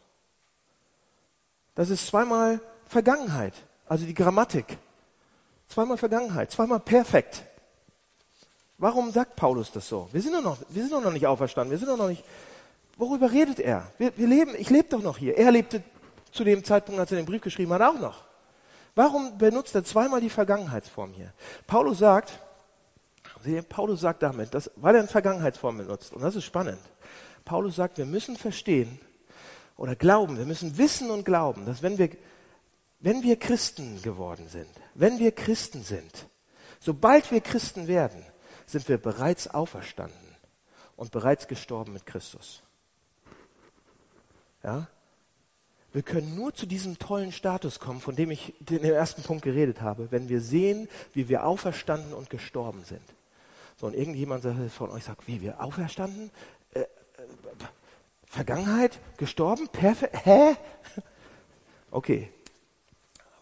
[1.76, 3.54] Das ist zweimal Vergangenheit,
[3.86, 4.78] also die Grammatik.
[5.66, 7.44] Zweimal Vergangenheit, zweimal perfekt.
[8.78, 10.08] Warum sagt Paulus das so?
[10.12, 12.24] Wir sind doch noch, wir sind doch noch nicht auferstanden, wir sind doch noch nicht.
[12.96, 13.92] Worüber redet er?
[13.98, 15.36] Wir, wir leben, ich lebe doch noch hier.
[15.36, 15.82] Er lebte
[16.32, 18.24] zu dem Zeitpunkt, als er den Brief geschrieben hat, auch noch.
[18.94, 21.32] Warum benutzt er zweimal die Vergangenheitsform hier?
[21.66, 22.32] Paulus sagt,
[23.68, 26.80] Paulus sagt damit, dass, weil er eine Vergangenheitsform benutzt, und das ist spannend.
[27.44, 28.98] Paulus sagt, wir müssen verstehen
[29.76, 32.10] oder glauben, wir müssen wissen und glauben, dass wenn wir,
[33.00, 36.26] wenn wir Christen geworden sind, wenn wir Christen sind,
[36.80, 38.24] sobald wir Christen werden,
[38.66, 40.36] sind wir bereits auferstanden
[40.96, 42.62] und bereits gestorben mit Christus.
[44.62, 44.88] Ja?
[45.92, 49.42] Wir können nur zu diesem tollen Status kommen, von dem ich in dem ersten Punkt
[49.42, 53.02] geredet habe, wenn wir sehen, wie wir auferstanden und gestorben sind.
[53.76, 56.30] So, und irgendjemand von euch sagt, wie wir auferstanden?
[56.74, 56.86] Äh, äh,
[58.26, 58.98] Vergangenheit?
[59.16, 59.68] Gestorben?
[59.68, 60.16] Perfekt?
[60.24, 60.56] Hä?
[61.90, 62.30] Okay.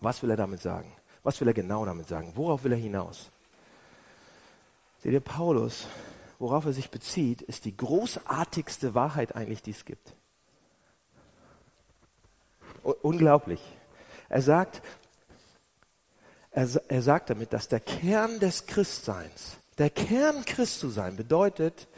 [0.01, 0.93] Was will er damit sagen?
[1.23, 2.33] Was will er genau damit sagen?
[2.35, 3.31] Worauf will er hinaus?
[5.03, 5.87] Seht ihr, Paulus,
[6.39, 10.15] worauf er sich bezieht, ist die großartigste Wahrheit eigentlich, die es gibt.
[12.83, 13.61] Unglaublich.
[14.29, 14.83] Er sagt,
[16.51, 21.89] er, er sagt damit, dass der Kern des Christseins, der Kern Christ zu sein, bedeutet,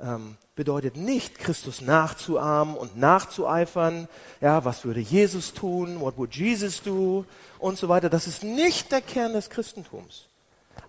[0.00, 4.08] ähm, bedeutet nicht, Christus nachzuahmen und nachzueifern.
[4.42, 6.00] Ja, was würde Jesus tun?
[6.00, 7.24] What would Jesus do?
[7.58, 8.10] Und so weiter.
[8.10, 10.26] Das ist nicht der Kern des Christentums.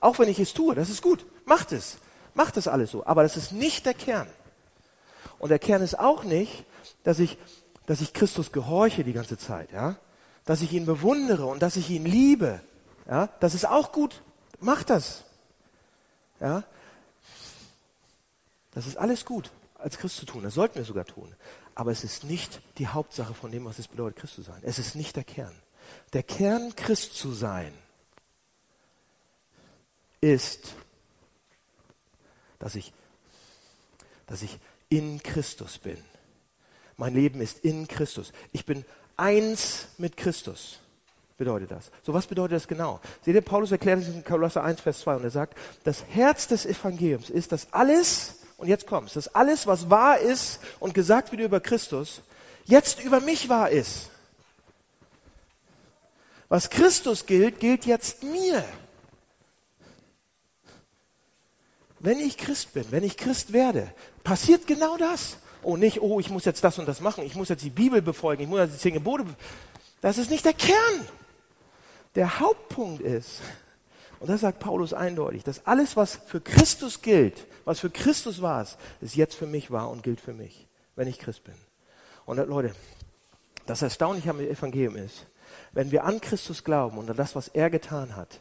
[0.02, 1.26] Auch wenn ich es tue, das ist gut.
[1.46, 2.00] Macht es.
[2.34, 3.06] Macht es alles so.
[3.06, 4.28] Aber das ist nicht der Kern.
[5.38, 6.66] Und der Kern ist auch nicht,
[7.04, 7.38] dass ich
[7.86, 9.96] dass ich Christus gehorche die ganze Zeit, ja?
[10.46, 12.60] Dass ich ihn bewundere und dass ich ihn liebe,
[13.08, 13.30] ja?
[13.40, 14.22] Das ist auch gut.
[14.60, 15.24] Mach das.
[16.40, 16.64] Ja?
[18.74, 20.44] Das ist alles gut, als Christ zu tun.
[20.44, 21.34] Das sollten wir sogar tun.
[21.76, 24.60] Aber es ist nicht die Hauptsache von dem, was es bedeutet, Christ zu sein.
[24.64, 25.56] Es ist nicht der Kern.
[26.14, 27.74] Der Kern, Christ zu sein,
[30.22, 30.74] ist,
[32.60, 32.94] dass ich,
[34.28, 35.98] dass ich in Christus bin.
[36.98, 38.34] Mein Leben ist in Christus.
[38.52, 38.84] Ich bin
[39.16, 40.80] eins mit Christus.
[41.38, 41.92] Bedeutet das.
[42.04, 43.00] So, was bedeutet das genau?
[43.24, 46.48] Seht ihr, Paulus erklärt es in Kolosser 1, Vers 2 und er sagt, das Herz
[46.48, 51.32] des Evangeliums ist, dass alles, und jetzt kommt's, dass alles, was wahr ist und gesagt
[51.32, 52.22] wird über Christus,
[52.66, 54.10] jetzt über mich wahr ist.
[56.50, 58.66] Was Christus gilt, gilt jetzt mir.
[62.00, 63.94] Wenn ich Christ bin, wenn ich Christ werde,
[64.24, 65.38] passiert genau das.
[65.64, 68.02] Oh, nicht, oh, ich muss jetzt das und das machen, ich muss jetzt die Bibel
[68.02, 69.26] befolgen, ich muss jetzt die zehn Gebote
[70.02, 71.08] Das ist nicht der Kern.
[72.16, 73.42] Der Hauptpunkt ist,
[74.20, 78.66] und das sagt Paulus eindeutig, dass alles, was für Christus gilt, was für Christus war,
[79.02, 81.56] ist jetzt für mich wahr und gilt für mich, wenn ich Christ bin.
[82.26, 82.76] Und Leute,
[83.66, 85.26] das Erstaunliche am Evangelium ist,
[85.72, 88.40] wenn wir an Christus glauben und an das, was er getan hat,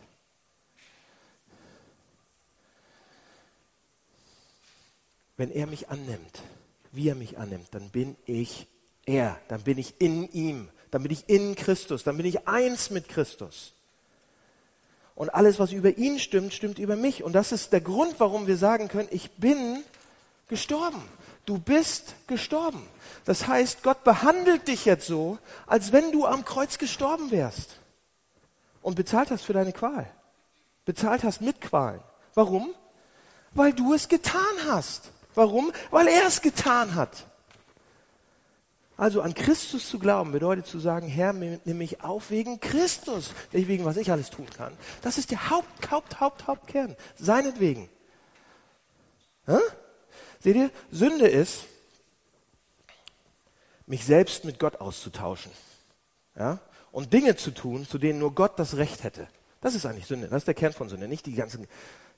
[5.37, 6.43] wenn er mich annimmt,
[6.91, 8.67] wie er mich annimmt, dann bin ich
[9.07, 12.91] er, dann bin ich in ihm, dann bin ich in Christus, dann bin ich eins
[12.91, 13.75] mit Christus.
[15.19, 17.25] Und alles, was über ihn stimmt, stimmt über mich.
[17.25, 19.83] Und das ist der Grund, warum wir sagen können, ich bin
[20.47, 21.03] gestorben.
[21.45, 22.87] Du bist gestorben.
[23.25, 27.81] Das heißt, Gott behandelt dich jetzt so, als wenn du am Kreuz gestorben wärst.
[28.81, 30.09] Und bezahlt hast für deine Qual.
[30.85, 32.01] Bezahlt hast mit Qualen.
[32.35, 32.73] Warum?
[33.55, 35.11] Weil du es getan hast.
[35.35, 35.73] Warum?
[35.91, 37.27] Weil er es getan hat.
[38.99, 43.69] Also an Christus zu glauben bedeutet zu sagen, Herr, nimm mich auf wegen Christus, nicht
[43.69, 44.77] wegen was ich alles tun kann.
[45.03, 46.97] Das ist der Haupt, Haupt, Haupt, Hauptkern.
[47.17, 47.89] Seinetwegen.
[49.47, 49.59] Hä?
[50.41, 51.67] Seht ihr, Sünde ist,
[53.87, 55.53] mich selbst mit Gott auszutauschen.
[56.37, 56.59] Ja?
[56.91, 59.29] Und Dinge zu tun, zu denen nur Gott das Recht hätte.
[59.61, 60.27] Das ist eigentlich Sünde.
[60.27, 61.07] Das ist der Kern von Sünde.
[61.07, 61.69] Nicht die ganzen,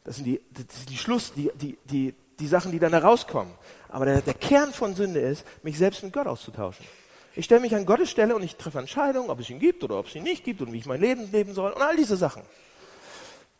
[0.05, 3.53] das sind die, das sind die Schluss, die, die, die, die Sachen, die dann herauskommen.
[3.89, 6.87] Aber der, der Kern von Sünde ist, mich selbst mit Gott auszutauschen.
[7.37, 9.99] Ich stelle mich an Gottes Stelle und ich treffe Entscheidungen, ob es ihn gibt oder
[9.99, 12.17] ob es ihn nicht gibt und wie ich mein Leben leben soll und all diese
[12.17, 12.43] Sachen.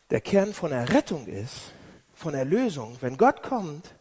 [0.09, 1.71] Der Kern von Errettung ist,
[2.13, 3.95] von Erlösung, wenn Gott kommt,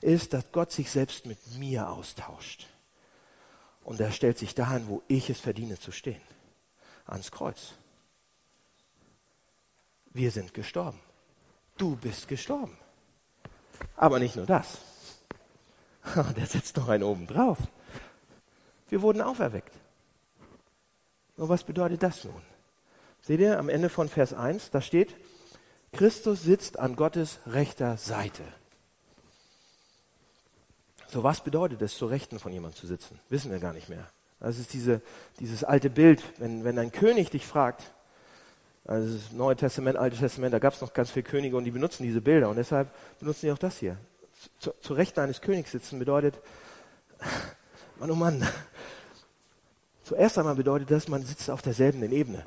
[0.00, 2.66] ist, dass Gott sich selbst mit mir austauscht.
[3.82, 6.20] Und er stellt sich dahin, wo ich es verdiene zu stehen.
[7.06, 7.74] ans Kreuz.
[10.12, 11.00] Wir sind gestorben.
[11.76, 12.76] Du bist gestorben.
[13.96, 14.78] Aber nicht nur das.
[16.36, 17.58] Der setzt noch einen oben drauf.
[18.88, 19.74] Wir wurden auferweckt.
[21.36, 22.42] Und was bedeutet das nun?
[23.22, 25.16] Seht ihr am Ende von Vers 1, da steht,
[25.92, 28.42] Christus sitzt an Gottes rechter Seite.
[31.08, 33.20] So, was bedeutet es, zur Rechten von jemandem zu sitzen?
[33.28, 34.10] Wissen wir gar nicht mehr.
[34.40, 35.00] Das ist diese,
[35.40, 37.93] dieses alte Bild, wenn, wenn ein König dich fragt,
[38.84, 41.70] also das Neue Testament, Altes Testament, da gab es noch ganz viele Könige und die
[41.70, 43.96] benutzen diese Bilder und deshalb benutzen sie auch das hier.
[44.58, 46.38] Zu, zu Rechten eines Königs sitzen bedeutet,
[47.98, 48.46] Mann, oh Mann,
[50.02, 52.44] zuerst einmal bedeutet das, man sitzt auf derselben Ebene.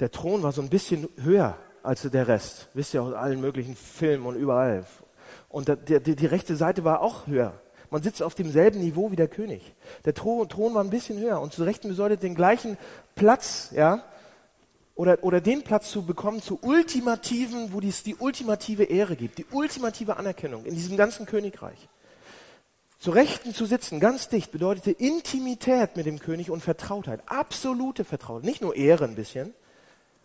[0.00, 2.68] Der Thron war so ein bisschen höher als der Rest.
[2.74, 4.84] Wisst ihr aus allen möglichen Filmen und überall.
[5.48, 7.54] Und die, die, die rechte Seite war auch höher.
[7.90, 9.74] Man sitzt auf demselben Niveau wie der König.
[10.04, 12.78] Der Thron, Thron war ein bisschen höher und zu Rechten bedeutet den gleichen
[13.14, 14.02] Platz, ja,
[14.94, 19.46] oder, oder den Platz zu bekommen zu ultimativen, wo es die ultimative Ehre gibt, die
[19.50, 21.88] ultimative Anerkennung in diesem ganzen Königreich.
[22.98, 28.44] Zu Rechten zu sitzen, ganz dicht, bedeutete Intimität mit dem König und Vertrautheit, absolute Vertrautheit,
[28.44, 29.54] nicht nur Ehre ein bisschen,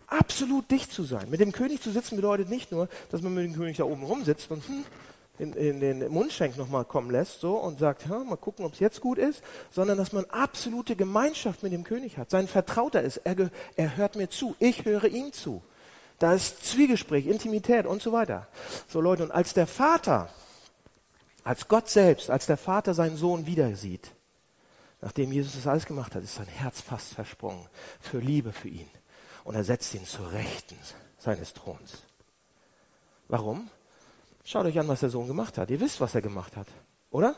[0.06, 1.30] absolut dicht zu sein.
[1.30, 4.04] Mit dem König zu sitzen bedeutet nicht nur, dass man mit dem König da oben
[4.04, 4.86] rumsitzt und hm,
[5.40, 9.02] in, in den Mundschenk nochmal kommen lässt so und sagt, mal gucken, ob es jetzt
[9.02, 12.30] gut ist, sondern dass man absolute Gemeinschaft mit dem König hat.
[12.30, 15.62] Sein Vertrauter ist, er, er hört mir zu, ich höre ihm zu.
[16.20, 18.48] Da ist Zwiegespräch, Intimität und so weiter.
[18.88, 20.30] So Leute, und als der Vater,
[21.44, 24.12] als Gott selbst, als der Vater seinen Sohn wieder sieht,
[25.02, 27.68] nachdem Jesus das alles gemacht hat, ist sein Herz fast versprungen
[28.00, 28.90] für Liebe für ihn.
[29.44, 30.78] Und er setzt ihn zur Rechten
[31.20, 32.04] seines Throns.
[33.28, 33.70] Warum?
[34.50, 35.70] Schaut euch an, was der Sohn gemacht hat.
[35.72, 36.68] Ihr wisst, was er gemacht hat,
[37.12, 37.36] oder?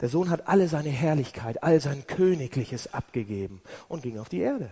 [0.00, 4.70] Der Sohn hat alle seine Herrlichkeit, all sein Königliches abgegeben und ging auf die Erde.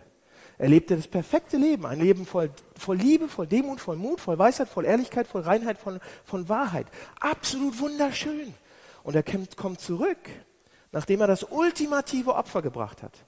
[0.56, 4.38] Er lebte das perfekte Leben, ein Leben voll, voll Liebe, voll Demut, voll Mut, voll
[4.38, 6.86] Weisheit, voll Ehrlichkeit, voll Reinheit, voll, von Wahrheit.
[7.18, 8.54] Absolut wunderschön.
[9.02, 10.30] Und er kommt zurück,
[10.92, 13.24] nachdem er das ultimative Opfer gebracht hat.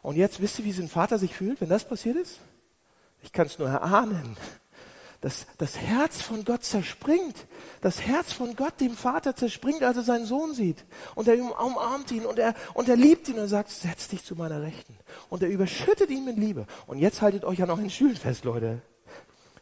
[0.00, 2.38] Und jetzt wisst ihr, wie sein Vater sich fühlt, wenn das passiert ist?
[3.24, 4.36] Ich kann es nur erahnen
[5.24, 7.46] das, das Herz von Gott zerspringt.
[7.80, 10.84] Das Herz von Gott, dem Vater, zerspringt, als er seinen Sohn sieht.
[11.14, 14.36] Und er umarmt ihn und er, und er liebt ihn und sagt, setz dich zu
[14.36, 14.94] meiner Rechten.
[15.30, 16.66] Und er überschüttet ihn mit Liebe.
[16.86, 18.82] Und jetzt haltet euch noch in Stühlen fest, Leute.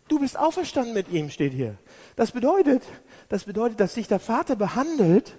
[0.08, 1.78] Du bist auferstanden mit ihm, steht hier.
[2.16, 2.82] Das bedeutet,
[3.28, 5.38] das bedeutet, dass sich der Vater behandelt,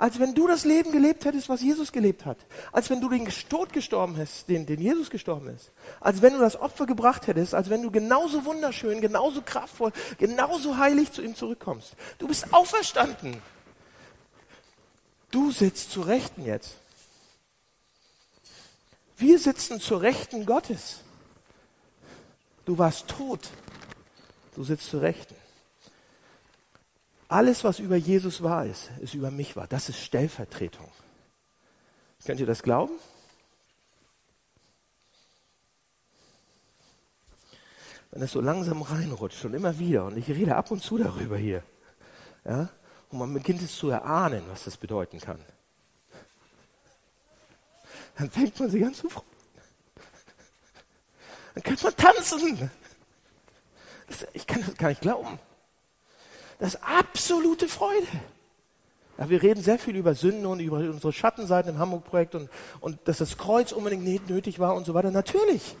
[0.00, 2.38] als wenn du das Leben gelebt hättest, was Jesus gelebt hat.
[2.72, 5.72] Als wenn du den Tod gestorben hättest, den, den Jesus gestorben ist.
[6.00, 10.78] Als wenn du das Opfer gebracht hättest, als wenn du genauso wunderschön, genauso kraftvoll, genauso
[10.78, 11.92] heilig zu ihm zurückkommst.
[12.16, 13.42] Du bist auferstanden.
[15.30, 16.76] Du sitzt zu Rechten jetzt.
[19.18, 21.00] Wir sitzen zur Rechten Gottes.
[22.64, 23.50] Du warst tot.
[24.56, 25.39] Du sitzt zu Rechten.
[27.30, 29.68] Alles, was über Jesus wahr ist, ist über mich wahr.
[29.68, 30.90] Das ist Stellvertretung.
[32.26, 32.94] Könnt ihr das glauben?
[38.10, 41.36] Wenn es so langsam reinrutscht und immer wieder, und ich rede ab und zu darüber
[41.36, 41.62] hier,
[42.44, 42.68] ja,
[43.10, 45.38] und man beginnt es zu erahnen, was das bedeuten kann,
[48.18, 49.28] dann fängt man sich an zu freuen.
[51.54, 52.72] Dann könnte man tanzen.
[54.08, 55.38] Das, ich kann das gar nicht glauben.
[56.60, 58.06] Das ist absolute Freude.
[59.18, 62.98] Ja, wir reden sehr viel über Sünden und über unsere Schattenseiten im Hamburg-Projekt und, und
[63.06, 65.10] dass das Kreuz unbedingt nötig war und so weiter.
[65.10, 65.76] Natürlich.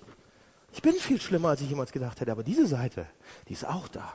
[0.72, 3.06] Ich bin viel schlimmer, als ich jemals gedacht hätte, aber diese Seite,
[3.48, 4.12] die ist auch da.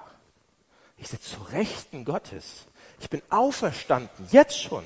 [0.98, 2.66] Ich sitze zu Rechten Gottes.
[3.00, 4.84] Ich bin auferstanden, jetzt schon.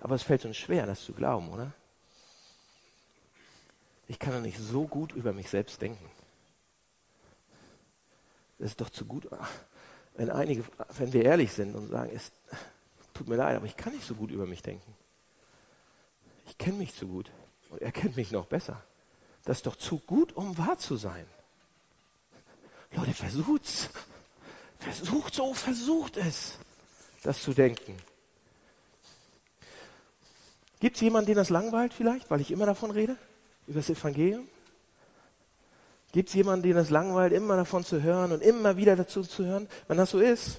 [0.00, 1.72] Aber es fällt uns schwer, das zu glauben, oder?
[4.08, 6.10] Ich kann doch nicht so gut über mich selbst denken.
[8.62, 9.28] Das ist doch zu gut.
[10.14, 10.62] Wenn einige,
[10.96, 12.30] wenn wir ehrlich sind und sagen, es
[13.12, 14.94] tut mir leid, aber ich kann nicht so gut über mich denken.
[16.46, 17.28] Ich kenne mich zu gut
[17.70, 18.80] und er kennt mich noch besser.
[19.44, 21.26] Das ist doch zu gut, um wahr zu sein.
[22.92, 23.90] Leute, versucht's.
[24.78, 26.58] Versucht so, versucht es,
[27.24, 27.96] das zu denken.
[30.78, 33.16] Gibt es jemanden, den das langweilt vielleicht, weil ich immer davon rede?
[33.66, 34.46] Über das Evangelium?
[36.12, 39.44] Gibt es jemanden, den das langweilt, immer davon zu hören und immer wieder dazu zu
[39.44, 39.68] hören?
[39.88, 40.58] Wenn das so ist,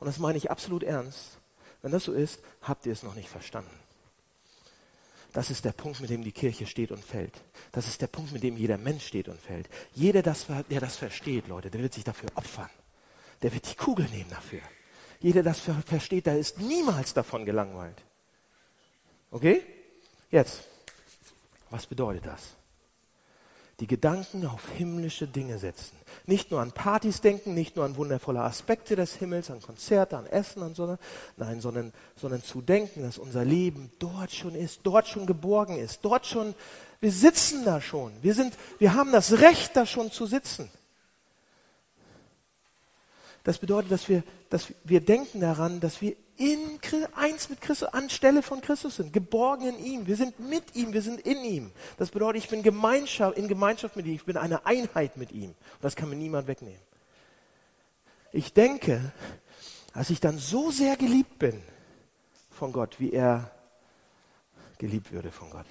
[0.00, 1.38] und das meine ich absolut ernst,
[1.82, 3.70] wenn das so ist, habt ihr es noch nicht verstanden.
[5.34, 7.34] Das ist der Punkt, mit dem die Kirche steht und fällt.
[7.72, 9.68] Das ist der Punkt, mit dem jeder Mensch steht und fällt.
[9.92, 12.70] Jeder, der das versteht, Leute, der wird sich dafür opfern.
[13.42, 14.60] Der wird die Kugel nehmen dafür.
[15.20, 18.00] Jeder, der das versteht, der ist niemals davon gelangweilt.
[19.30, 19.62] Okay?
[20.30, 20.62] Jetzt.
[21.68, 22.54] Was bedeutet das?
[23.80, 25.96] Die Gedanken auf himmlische Dinge setzen.
[26.26, 30.26] Nicht nur an Partys denken, nicht nur an wundervolle Aspekte des Himmels, an Konzerte, an
[30.26, 30.96] Essen und so.
[31.36, 36.00] Nein, sondern, sondern zu denken, dass unser Leben dort schon ist, dort schon geborgen ist,
[36.04, 36.54] dort schon,
[37.00, 38.12] wir sitzen da schon.
[38.22, 40.70] Wir sind, wir haben das Recht, da schon zu sitzen.
[43.42, 46.80] Das bedeutet, dass wir, dass wir denken daran, dass wir in
[47.14, 50.06] eins mit Christus, anstelle von Christus sind, geborgen in ihm.
[50.06, 51.72] Wir sind mit ihm, wir sind in ihm.
[51.96, 55.50] Das bedeutet, ich bin Gemeinschaft, in Gemeinschaft mit ihm, ich bin eine Einheit mit ihm.
[55.50, 56.80] Und das kann mir niemand wegnehmen.
[58.32, 59.12] Ich denke,
[59.92, 61.62] als ich dann so sehr geliebt bin
[62.50, 63.50] von Gott, wie er
[64.78, 65.66] geliebt würde von Gott.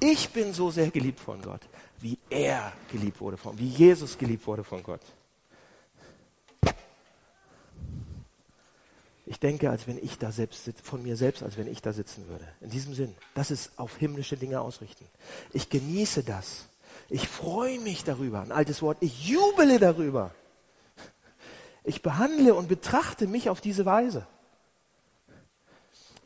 [0.00, 1.62] Ich bin so sehr geliebt von Gott,
[2.00, 5.00] wie er geliebt wurde von, wie Jesus geliebt wurde von Gott.
[9.26, 12.28] Ich denke, als wenn ich da selbst von mir selbst, als wenn ich da sitzen
[12.28, 12.46] würde.
[12.60, 15.06] In diesem Sinn, das ist auf himmlische Dinge ausrichten.
[15.52, 16.66] Ich genieße das.
[17.08, 18.40] Ich freue mich darüber.
[18.40, 18.98] Ein altes Wort.
[19.00, 20.34] Ich jubele darüber.
[21.84, 24.26] Ich behandle und betrachte mich auf diese Weise.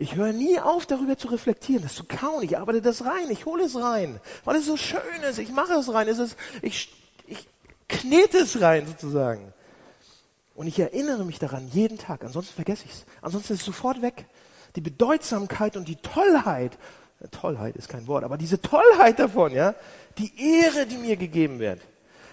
[0.01, 2.45] Ich höre nie auf, darüber zu reflektieren, das zu kauen.
[2.45, 5.41] Ich arbeite das rein, ich hole es rein, weil es so schön ist.
[5.41, 6.07] Ich mache es rein.
[6.07, 6.95] Es ist, ich,
[7.27, 7.49] ich
[7.89, 9.53] knete es rein sozusagen.
[10.59, 13.07] Und ich erinnere mich daran jeden Tag, ansonsten vergesse ich es.
[13.23, 14.27] Ansonsten ist es sofort weg.
[14.75, 16.77] Die Bedeutsamkeit und die Tollheit,
[17.31, 19.77] Tollheit ist kein Wort, aber diese Tollheit davon, ja,
[20.19, 21.81] die Ehre, die mir gegeben wird,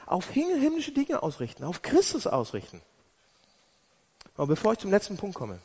[0.08, 2.82] auf himmlische Dinge ausrichten, auf Christus ausrichten.
[4.38, 5.60] Aber bevor ich zum letzten Punkt komme,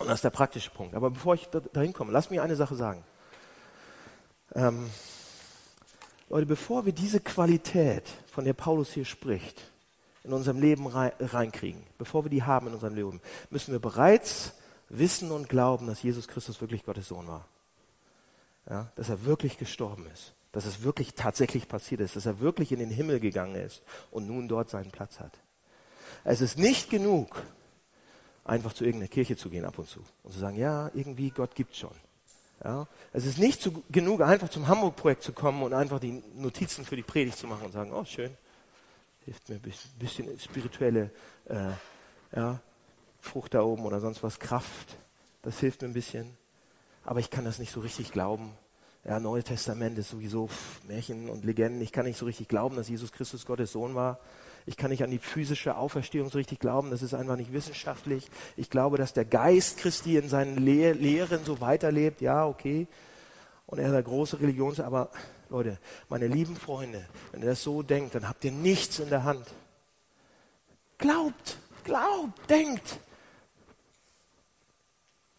[0.00, 2.74] und das ist der praktische Punkt, aber bevor ich dahin komme, lass mich eine Sache
[2.74, 3.04] sagen.
[4.56, 4.90] Ähm,
[6.28, 8.02] Leute, bevor wir diese Qualität,
[8.32, 9.70] von der Paulus hier spricht,
[10.24, 14.54] in unserem Leben reinkriegen, bevor wir die haben in unserem Leben, müssen wir bereits
[14.88, 17.46] wissen und glauben, dass Jesus Christus wirklich Gottes Sohn war.
[18.68, 22.72] Ja, dass er wirklich gestorben ist, dass es wirklich tatsächlich passiert ist, dass er wirklich
[22.72, 25.38] in den Himmel gegangen ist und nun dort seinen Platz hat.
[26.24, 27.42] Es ist nicht genug,
[28.44, 31.54] einfach zu irgendeiner Kirche zu gehen ab und zu und zu sagen, ja, irgendwie Gott
[31.54, 31.94] gibt schon.
[32.64, 36.86] Ja, es ist nicht zu, genug, einfach zum Hamburg-Projekt zu kommen und einfach die Notizen
[36.86, 38.34] für die Predigt zu machen und sagen, oh schön,
[39.24, 39.62] hilft mir ein
[39.98, 41.10] bisschen, spirituelle
[41.46, 41.70] äh,
[42.36, 42.60] ja,
[43.20, 44.96] Frucht da oben oder sonst was, Kraft.
[45.42, 46.36] Das hilft mir ein bisschen.
[47.04, 48.52] Aber ich kann das nicht so richtig glauben.
[49.04, 50.48] Ja, Neue Testament ist sowieso
[50.88, 51.82] Märchen und Legenden.
[51.82, 54.18] Ich kann nicht so richtig glauben, dass Jesus Christus Gottes Sohn war.
[54.66, 56.90] Ich kann nicht an die physische Auferstehung so richtig glauben.
[56.90, 58.30] Das ist einfach nicht wissenschaftlich.
[58.56, 62.22] Ich glaube, dass der Geist Christi in seinen Lehr Lehren so weiterlebt.
[62.22, 62.86] Ja, okay.
[63.66, 65.10] Und er ist eine große Religions, aber
[65.54, 69.22] Leute, meine lieben Freunde, wenn ihr das so denkt, dann habt ihr nichts in der
[69.22, 69.46] Hand.
[70.98, 72.98] Glaubt, glaubt, denkt,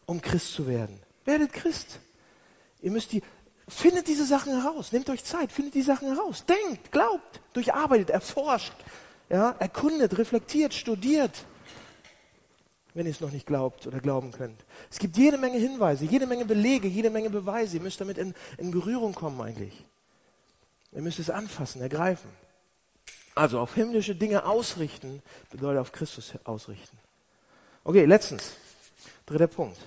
[0.06, 1.02] um Christ zu werden.
[1.26, 2.00] Werdet Christ.
[2.82, 3.24] Ihr müsst die,
[3.68, 8.74] findet diese Sachen heraus, nehmt euch Zeit, findet die Sachen heraus, denkt, glaubt, durcharbeitet, erforscht,
[9.28, 11.46] ja, erkundet, reflektiert, studiert
[12.96, 14.64] wenn ihr es noch nicht glaubt oder glauben könnt.
[14.90, 17.76] Es gibt jede Menge Hinweise, jede Menge Belege, jede Menge Beweise.
[17.76, 19.84] Ihr müsst damit in, in Berührung kommen eigentlich.
[20.96, 22.32] Ihr müsst es anfassen, ergreifen.
[23.36, 26.98] Also auf himmlische Dinge ausrichten bedeutet auf Christus ausrichten.
[27.84, 28.56] Okay, letztens.
[29.26, 29.78] Dritter Punkt.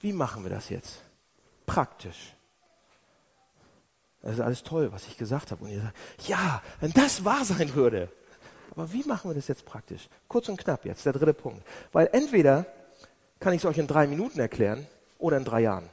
[0.00, 1.02] Wie machen wir das jetzt?
[1.66, 2.34] Praktisch.
[4.22, 5.64] Das ist alles toll, was ich gesagt habe.
[5.64, 8.10] Und ihr sagt, ja, wenn das wahr sein würde.
[8.70, 10.08] Aber wie machen wir das jetzt praktisch?
[10.28, 11.62] Kurz und knapp jetzt, der dritte Punkt.
[11.92, 12.64] Weil entweder
[13.38, 14.86] kann ich es euch in drei Minuten erklären
[15.18, 15.90] oder in drei Jahren.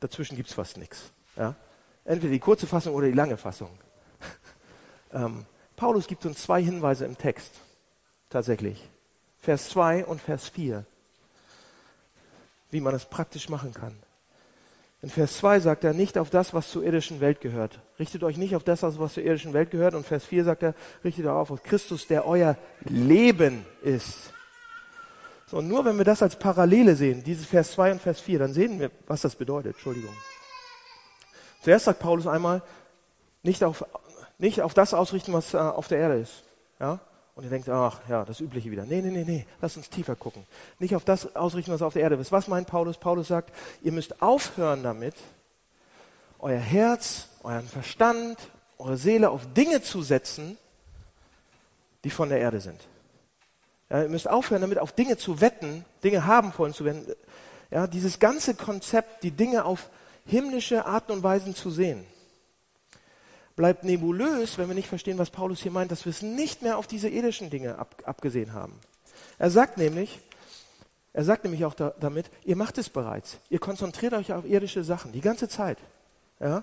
[0.00, 1.10] Dazwischen gibt es fast nichts.
[1.40, 1.54] Ja?
[2.04, 3.70] Entweder die kurze Fassung oder die lange Fassung.
[5.12, 7.54] ähm, Paulus gibt uns zwei Hinweise im Text.
[8.28, 8.88] Tatsächlich.
[9.40, 10.84] Vers 2 und Vers 4.
[12.70, 13.96] Wie man es praktisch machen kann.
[15.02, 17.80] In Vers 2 sagt er, nicht auf das, was zur irdischen Welt gehört.
[17.98, 19.94] Richtet euch nicht auf das, was zur irdischen Welt gehört.
[19.94, 24.34] Und Vers 4 sagt er, richtet euch auf Christus, der euer Leben ist.
[25.46, 28.40] So, und nur wenn wir das als Parallele sehen, diese Vers 2 und Vers 4,
[28.40, 29.72] dann sehen wir, was das bedeutet.
[29.72, 30.14] Entschuldigung.
[31.60, 32.62] Zuerst sagt Paulus einmal,
[33.42, 33.84] nicht auf,
[34.38, 36.42] nicht auf das ausrichten, was äh, auf der Erde ist.
[36.78, 36.98] Ja?
[37.34, 38.84] Und ihr denkt, ach ja, das Übliche wieder.
[38.84, 40.46] Nee, nee, nee, nee, lass uns tiefer gucken.
[40.78, 42.32] Nicht auf das ausrichten, was auf der Erde ist.
[42.32, 42.96] Was meint Paulus?
[42.96, 43.50] Paulus sagt,
[43.82, 45.14] ihr müsst aufhören damit,
[46.38, 48.38] euer Herz, euren Verstand,
[48.78, 50.58] eure Seele auf Dinge zu setzen,
[52.04, 52.80] die von der Erde sind.
[53.90, 57.06] Ja, ihr müsst aufhören damit, auf Dinge zu wetten, Dinge haben wollen zu werden.
[57.70, 59.90] Ja, dieses ganze Konzept, die Dinge auf
[60.30, 62.06] himmlische Arten und Weisen zu sehen
[63.60, 66.78] bleibt nebulös, wenn wir nicht verstehen, was Paulus hier meint, dass wir es nicht mehr
[66.78, 68.80] auf diese irdischen Dinge ab, abgesehen haben.
[69.38, 70.18] Er sagt nämlich,
[71.12, 73.38] Er sagt nämlich auch da, damit, ihr macht es bereits.
[73.50, 75.76] Ihr konzentriert euch auf irdische Sachen die ganze Zeit.
[76.38, 76.62] Ja?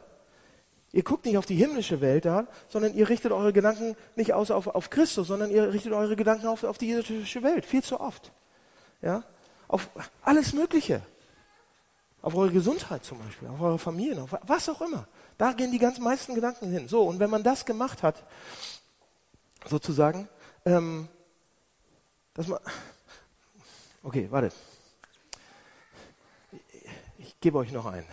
[0.94, 4.50] Ihr guckt nicht auf die himmlische Welt da, sondern ihr richtet eure Gedanken nicht aus
[4.50, 7.66] auf, auf Christus, sondern ihr richtet eure Gedanken auf, auf die irdische Welt.
[7.66, 8.32] Viel zu oft.
[9.02, 9.24] Ja?
[9.68, 9.90] Auf
[10.24, 11.02] alles Mögliche.
[12.28, 15.08] Auf eure Gesundheit zum Beispiel, auf eure Familien, auf was auch immer.
[15.38, 16.90] Da gehen die ganz meisten Gedanken hin.
[16.90, 18.22] So, und wenn man das gemacht hat,
[19.66, 20.28] sozusagen,
[20.66, 21.08] ähm,
[22.34, 22.60] dass man.
[24.04, 24.52] Okay, warte.
[27.18, 28.04] Ich, gebe euch noch ein.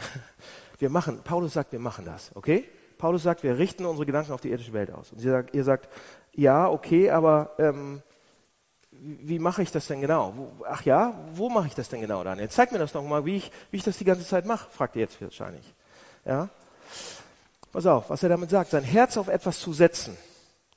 [0.78, 2.68] Wir machen, Paulus sagt, wir machen das, okay?
[2.98, 5.10] Paulus sagt, wir richten unsere Gedanken auf die irdische Welt aus.
[5.10, 5.88] Und sagt, ihr sagt,
[6.32, 8.00] ja, okay, aber ähm,
[9.06, 10.32] wie mache ich das denn genau?
[10.34, 12.48] Wo, ach ja, wo mache ich das denn genau, Daniel?
[12.48, 14.96] Zeig mir das doch mal, wie ich, wie ich das die ganze Zeit mache, fragt
[14.96, 15.74] ihr jetzt wahrscheinlich.
[16.24, 16.48] Ja?
[17.70, 20.16] Pass auf, was er damit sagt, sein Herz auf etwas zu setzen,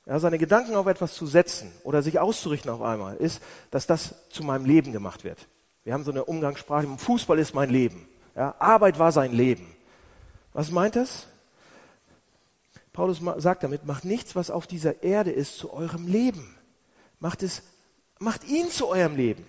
[0.04, 4.28] ja, seine Gedanken auf etwas zu setzen oder sich auszurichten auf einmal, ist, dass das
[4.28, 5.48] zu meinem Leben gemacht wird.
[5.84, 8.08] Wir haben so eine Umgangssprache, Fußball ist mein Leben.
[8.36, 9.74] Ja, Arbeit war sein Leben.
[10.52, 11.28] Was meint das?
[12.92, 16.56] Paulus sagt damit, macht nichts, was auf dieser Erde ist, zu eurem Leben.
[17.20, 17.62] Macht es
[18.18, 19.46] Macht ihn zu eurem Leben.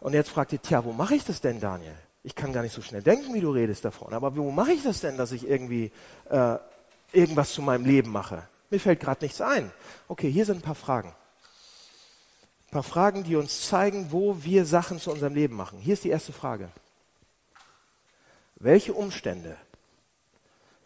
[0.00, 1.94] Und jetzt fragt ihr, tja, wo mache ich das denn, Daniel?
[2.22, 4.12] Ich kann gar nicht so schnell denken, wie du redest davon.
[4.12, 5.92] Aber wo mache ich das denn, dass ich irgendwie
[6.28, 6.56] äh,
[7.12, 8.48] irgendwas zu meinem Leben mache?
[8.70, 9.70] Mir fällt gerade nichts ein.
[10.08, 11.08] Okay, hier sind ein paar Fragen.
[12.68, 15.78] Ein paar Fragen, die uns zeigen, wo wir Sachen zu unserem Leben machen.
[15.78, 16.70] Hier ist die erste Frage.
[18.56, 19.56] Welche Umstände,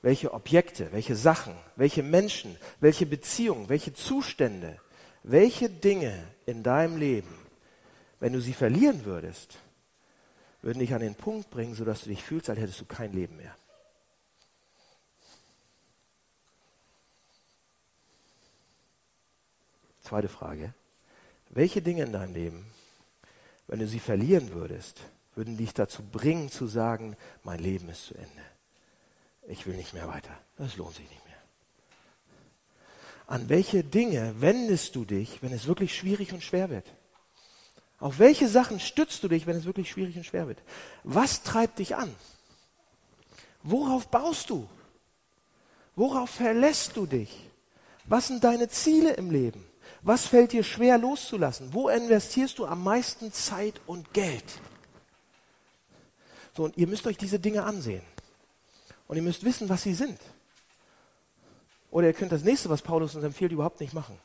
[0.01, 4.79] welche Objekte, welche Sachen, welche Menschen, welche Beziehungen, welche Zustände
[5.25, 7.35] welche Dinge in deinem Leben,
[8.21, 9.59] wenn du sie verlieren würdest,
[10.63, 13.37] würden dich an den Punkt bringen, sodass du dich fühlst, als hättest du kein Leben
[13.37, 13.55] mehr.
[20.03, 20.75] Zweite Frage.
[21.49, 22.67] Welche Dinge in deinem Leben,
[23.67, 25.01] wenn du sie verlieren würdest,
[25.35, 28.43] würden dich dazu bringen zu sagen, mein Leben ist zu Ende.
[29.49, 30.39] Ich will nicht mehr weiter.
[30.57, 31.24] Das lohnt sich nicht mehr.
[33.27, 36.87] An welche Dinge wendest du dich, wenn es wirklich schwierig und schwer wird?
[37.99, 40.63] Auf welche Sachen stützt du dich, wenn es wirklich schwierig und schwer wird?
[41.05, 42.15] Was treibt dich an?
[43.63, 44.69] Worauf baust du?
[45.97, 47.49] Worauf verlässt du dich?
[48.05, 49.65] Was sind deine Ziele im Leben?
[50.03, 51.73] Was fällt dir schwer loszulassen?
[51.73, 54.45] Wo investierst du am meisten Zeit und Geld?
[56.55, 58.03] So, und ihr müsst euch diese Dinge ansehen.
[59.07, 60.19] Und ihr müsst wissen, was sie sind.
[61.95, 64.19] Oder ihr könnt das nächste, was Paulus uns empfiehlt, überhaupt nicht machen.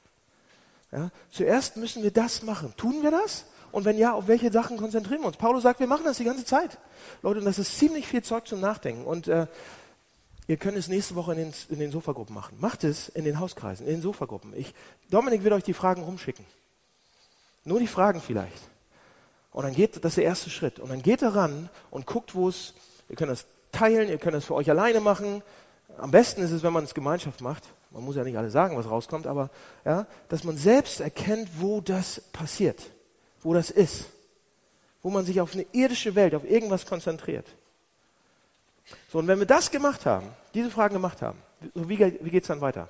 [0.91, 1.11] Ja?
[1.29, 2.73] Zuerst müssen wir das machen.
[2.77, 3.45] Tun wir das?
[3.71, 5.37] Und wenn ja, auf welche Sachen konzentrieren wir uns?
[5.37, 6.79] Paulus sagt, wir machen das die ganze Zeit.
[7.21, 9.05] Leute, und das ist ziemlich viel Zeug zum Nachdenken.
[9.05, 9.45] Und äh,
[10.47, 12.57] ihr könnt es nächste Woche in den, in den Sofagruppen machen.
[12.59, 14.51] Macht es in den Hauskreisen, in den Sofagruppen.
[14.57, 14.73] Ich,
[15.11, 16.45] Dominik wird euch die Fragen rumschicken.
[17.65, 18.63] Nur die Fragen vielleicht.
[19.51, 20.79] Und dann geht, das ist der erste Schritt.
[20.79, 22.73] Und dann geht er ran und guckt, wo es,
[23.09, 25.43] ihr könnt das teilen, ihr könnt das für euch alleine machen,
[25.99, 27.63] am besten ist es, wenn man es Gemeinschaft macht.
[27.91, 29.49] Man muss ja nicht alle sagen, was rauskommt, aber
[29.85, 32.91] ja, dass man selbst erkennt, wo das passiert,
[33.41, 34.05] wo das ist,
[35.01, 37.47] wo man sich auf eine irdische Welt, auf irgendwas konzentriert.
[39.11, 41.39] So, und wenn wir das gemacht haben, diese Fragen gemacht haben,
[41.73, 42.87] wie, wie geht es dann weiter?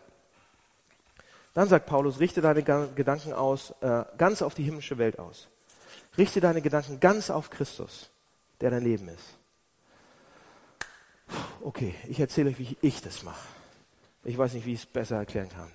[1.53, 5.47] Dann sagt Paulus, richte deine Gedanken aus, äh, ganz auf die himmlische Welt aus.
[6.17, 8.09] Richte deine Gedanken ganz auf Christus,
[8.61, 9.38] der dein Leben ist.
[11.61, 13.47] Okay, ich erzähle euch, wie ich das mache.
[14.23, 15.71] Ich weiß nicht, wie ich es besser erklären kann.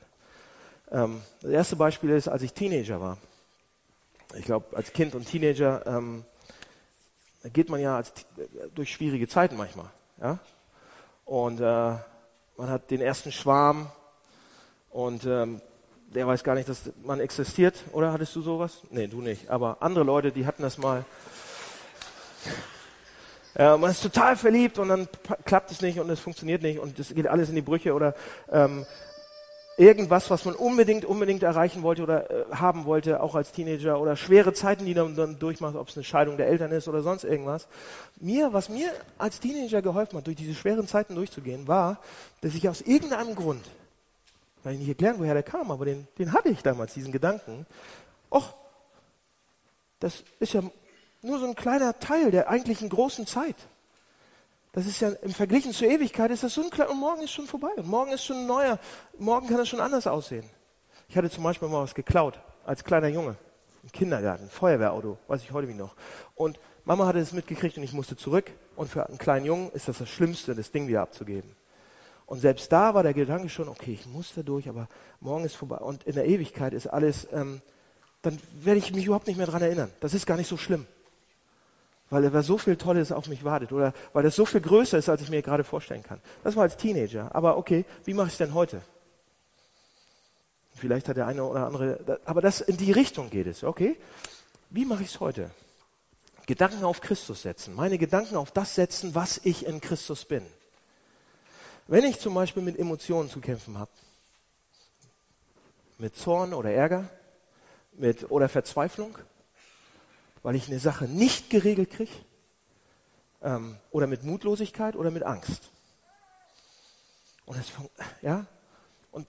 [0.91, 3.19] Ähm, das erste Beispiel ist, als ich Teenager war.
[4.37, 6.25] Ich glaube, als Kind und Teenager ähm,
[7.53, 8.13] geht man ja als,
[8.75, 9.91] durch schwierige Zeiten manchmal.
[10.21, 10.39] Ja?
[11.25, 11.63] Und äh,
[12.57, 13.91] man hat den ersten Schwarm
[14.91, 15.61] und ähm,
[16.15, 17.85] der weiß gar nicht, dass man existiert.
[17.93, 18.83] Oder hattest du sowas?
[18.91, 19.51] Nee, du nicht.
[19.51, 21.05] Aber andere Leute, die hatten das mal.
[23.57, 25.09] Äh, man ist total verliebt und dann
[25.45, 28.15] klappt es nicht und es funktioniert nicht und es geht alles in die Brüche oder
[28.51, 28.85] ähm,
[29.77, 34.17] irgendwas, was man unbedingt, unbedingt erreichen wollte oder äh, haben wollte, auch als Teenager oder
[34.17, 37.25] schwere Zeiten, die man dann durchmacht, ob es eine Scheidung der Eltern ist oder sonst
[37.25, 37.69] irgendwas.
[38.21, 41.99] Mir, was mir als Teenager geholfen hat, durch diese schweren Zeiten durchzugehen, war,
[42.41, 43.65] dass ich aus irgendeinem Grund,
[44.63, 47.67] kann ich nicht erklären, woher der kam, aber den, den hatte ich damals, diesen Gedanken,
[48.31, 48.53] ach,
[50.01, 50.63] das ist ja
[51.25, 53.57] nur so ein kleiner Teil der eigentlichen großen Zeit.
[54.73, 57.31] Das ist ja im Verglichen zur Ewigkeit ist das so ein kleiner, und morgen ist
[57.31, 57.71] schon vorbei.
[57.77, 58.79] Und morgen ist schon ein neuer,
[59.19, 60.45] morgen kann es schon anders aussehen.
[61.09, 63.37] Ich hatte zum Beispiel mal was geklaut, als kleiner Junge.
[63.83, 65.95] Im Kindergarten, Feuerwehrauto, weiß ich heute wie noch.
[66.35, 68.51] Und Mama hatte es mitgekriegt und ich musste zurück.
[68.77, 71.55] Und für einen kleinen Jungen ist das das Schlimmste, das Ding wieder abzugeben.
[72.27, 74.89] Und selbst da war der Gedanke schon, okay, ich muss da durch, aber
[75.21, 75.77] morgen ist vorbei.
[75.77, 77.61] Und in der Ewigkeit ist alles ähm,
[78.25, 79.91] dann werde ich mich überhaupt nicht mehr daran erinnern.
[80.01, 80.87] Das ist gar nicht so schlimm.
[82.11, 85.09] Weil da so viel Tolles auf mich wartet oder weil das so viel größer ist,
[85.09, 86.21] als ich mir gerade vorstellen kann.
[86.43, 87.35] Das war als Teenager.
[87.35, 88.83] Aber okay, wie mache ich es denn heute?
[90.75, 93.65] Vielleicht hat der eine oder andere, aber das in die Richtung geht es.
[93.65, 93.97] Okay,
[94.71, 95.51] wie mache ich es heute?
[96.47, 100.45] Gedanken auf Christus setzen, meine Gedanken auf das setzen, was ich in Christus bin.
[101.87, 103.91] Wenn ich zum Beispiel mit Emotionen zu kämpfen habe,
[105.99, 107.09] mit Zorn oder Ärger,
[107.93, 109.17] mit oder Verzweiflung,
[110.45, 112.13] weil ich eine Sache nicht geregelt kriege,
[113.43, 115.71] ähm, oder mit Mutlosigkeit oder mit Angst.
[117.47, 117.73] Und das,
[118.23, 118.47] ja,
[119.11, 119.27] und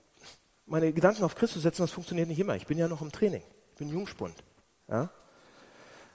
[0.65, 2.55] meine Gedanken auf Christus setzen, das funktioniert nicht immer.
[2.55, 3.43] Ich bin ja noch im Training.
[3.71, 4.35] Ich bin Jungspund.
[4.89, 5.09] Ja?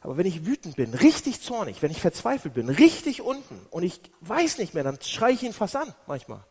[0.02, 4.00] Aber wenn ich wütend bin, richtig zornig, wenn ich verzweifelt bin, richtig unten und ich
[4.20, 6.44] weiß nicht mehr, dann schreie ich ihn fast an manchmal.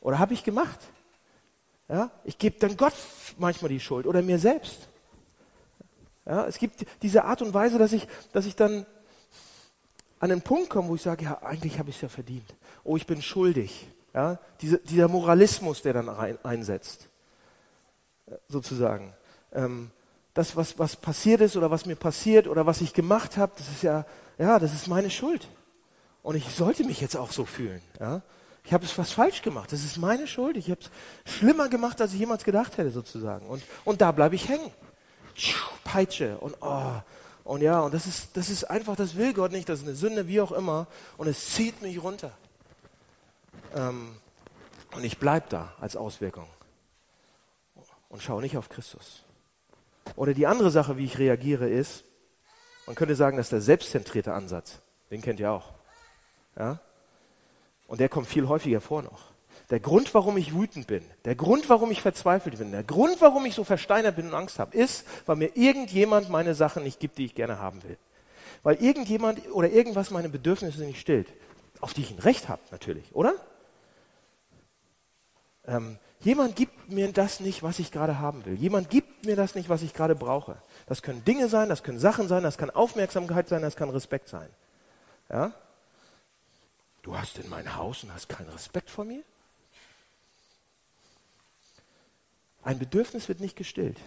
[0.00, 0.80] Oder habe ich gemacht?
[1.88, 2.94] Ja, ich gebe dann Gott
[3.38, 4.88] manchmal die Schuld oder mir selbst.
[6.26, 8.86] Ja, es gibt diese Art und Weise, dass ich, dass ich dann
[10.20, 12.54] an einen Punkt komme, wo ich sage, ja, eigentlich habe ich es ja verdient.
[12.84, 13.88] Oh, ich bin schuldig.
[14.14, 17.08] Ja, diese, dieser Moralismus, der dann rein, einsetzt,
[18.48, 19.14] sozusagen.
[19.52, 19.90] Ähm,
[20.34, 23.68] das, was, was passiert ist oder was mir passiert oder was ich gemacht habe, das
[23.68, 24.06] ist ja,
[24.38, 25.48] ja, das ist meine Schuld.
[26.22, 27.82] Und ich sollte mich jetzt auch so fühlen.
[27.98, 28.22] Ja?
[28.64, 29.72] Ich habe es was falsch gemacht.
[29.72, 30.56] Das ist meine Schuld.
[30.56, 30.90] Ich habe es
[31.32, 33.46] schlimmer gemacht, als ich jemals gedacht hätte, sozusagen.
[33.46, 34.70] Und, und da bleibe ich hängen.
[35.84, 37.00] Peitsche und oh.
[37.44, 39.96] Und ja, und das ist, das ist einfach, das will Gott nicht, das ist eine
[39.96, 40.86] Sünde, wie auch immer.
[41.16, 42.30] Und es zieht mich runter.
[43.74, 44.14] Ähm,
[44.92, 46.46] und ich bleibe da als Auswirkung.
[48.08, 49.24] Und schaue nicht auf Christus.
[50.16, 52.04] Oder die andere Sache, wie ich reagiere, ist,
[52.86, 54.80] man könnte sagen, das ist der selbstzentrierte Ansatz.
[55.10, 55.72] Den kennt ihr auch.
[56.56, 56.80] Ja?
[57.86, 59.31] Und der kommt viel häufiger vor noch.
[59.72, 63.46] Der Grund, warum ich wütend bin, der Grund, warum ich verzweifelt bin, der Grund, warum
[63.46, 67.16] ich so versteinert bin und Angst habe, ist, weil mir irgendjemand meine Sachen nicht gibt,
[67.16, 67.96] die ich gerne haben will.
[68.62, 71.32] Weil irgendjemand oder irgendwas meine Bedürfnisse nicht stillt.
[71.80, 73.32] Auf die ich ein Recht habe, natürlich, oder?
[75.66, 78.54] Ähm, Jemand gibt mir das nicht, was ich gerade haben will.
[78.54, 80.56] Jemand gibt mir das nicht, was ich gerade brauche.
[80.86, 84.28] Das können Dinge sein, das können Sachen sein, das kann Aufmerksamkeit sein, das kann Respekt
[84.28, 84.48] sein.
[85.28, 85.52] Ja?
[87.02, 89.24] Du hast in mein Haus und hast keinen Respekt vor mir?
[92.62, 93.98] Ein Bedürfnis wird nicht gestillt.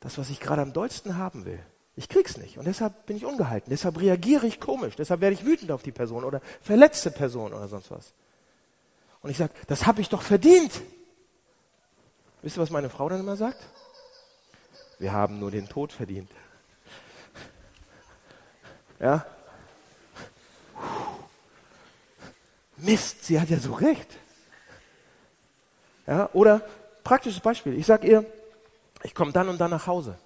[0.00, 1.60] Das, was ich gerade am dollsten haben will.
[1.96, 3.70] Ich krieg's nicht und deshalb bin ich ungehalten.
[3.70, 4.96] Deshalb reagiere ich komisch.
[4.96, 8.12] Deshalb werde ich wütend auf die Person oder verletzte Person oder sonst was.
[9.22, 10.80] Und ich sage, das habe ich doch verdient.
[12.42, 13.62] Wisst ihr, was meine Frau dann immer sagt?
[14.98, 16.30] Wir haben nur den Tod verdient.
[18.98, 19.26] Ja?
[22.76, 24.08] Mist, sie hat ja so recht.
[26.06, 26.62] Ja, oder
[27.04, 27.78] praktisches Beispiel.
[27.78, 28.24] Ich sage ihr,
[29.02, 30.16] ich komme dann und dann nach Hause.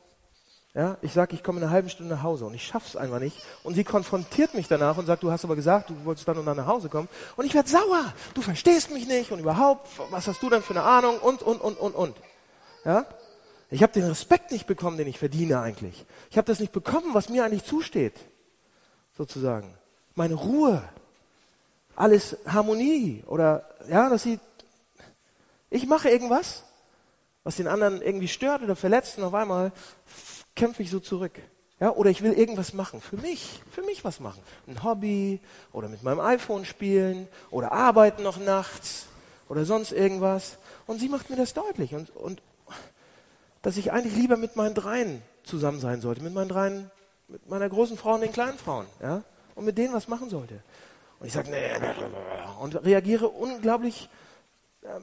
[0.75, 3.21] Ja, ich sage, ich komme in einer halben Stunde nach Hause und ich schaff's einfach
[3.21, 3.37] nicht.
[3.63, 6.47] Und sie konfrontiert mich danach und sagt, du hast aber gesagt, du wolltest dann und
[6.47, 7.09] dann nach Hause kommen.
[7.37, 8.13] Und ich werde sauer.
[8.35, 11.61] Du verstehst mich nicht und überhaupt, was hast du denn für eine Ahnung und, und,
[11.61, 12.17] und, und, und.
[12.85, 13.07] Ja?
[13.71, 16.05] Ich habe den Respekt nicht bekommen, den ich verdiene eigentlich.
[16.31, 18.15] Ich habe das nicht bekommen, was mir eigentlich zusteht.
[19.17, 19.75] Sozusagen.
[20.17, 20.83] Meine Ruhe.
[21.95, 23.23] Alles Harmonie.
[23.29, 24.41] Oder, ja, dass sie,
[25.75, 26.63] ich mache irgendwas,
[27.43, 29.73] was den anderen irgendwie stört oder verletzt und auf einmal
[30.55, 31.33] kämpfe ich so zurück.
[31.81, 34.41] Ja, oder ich will irgendwas machen, für mich, für mich was machen.
[34.69, 35.41] Ein Hobby
[35.73, 39.07] oder mit meinem iPhone spielen oder arbeiten noch nachts
[39.49, 40.59] oder sonst irgendwas.
[40.87, 42.41] Und sie macht mir das deutlich und, und
[43.63, 46.91] dass ich eigentlich lieber mit meinen dreien zusammen sein sollte, mit meinen dreien,
[47.27, 49.25] mit meiner großen Frau und den kleinen Frauen, ja,
[49.57, 50.63] und mit denen was machen sollte.
[51.19, 51.71] Und ich sage, nee,
[52.61, 54.09] und reagiere unglaublich
[54.85, 55.03] ähm,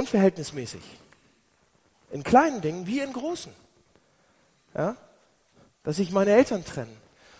[0.00, 0.82] unverhältnismäßig.
[2.10, 3.52] In kleinen Dingen wie in großen.
[4.74, 4.96] Ja?
[5.84, 6.96] Dass sich meine Eltern trennen.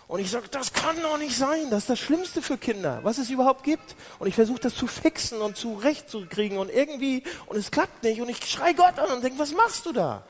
[0.07, 1.69] Und ich sage, das kann doch nicht sein.
[1.69, 3.95] Das ist das Schlimmste für Kinder, was es überhaupt gibt.
[4.19, 8.21] Und ich versuche das zu fixen und zurechtzukriegen und irgendwie, und es klappt nicht.
[8.21, 10.23] Und ich schrei Gott an und denke, was machst du da?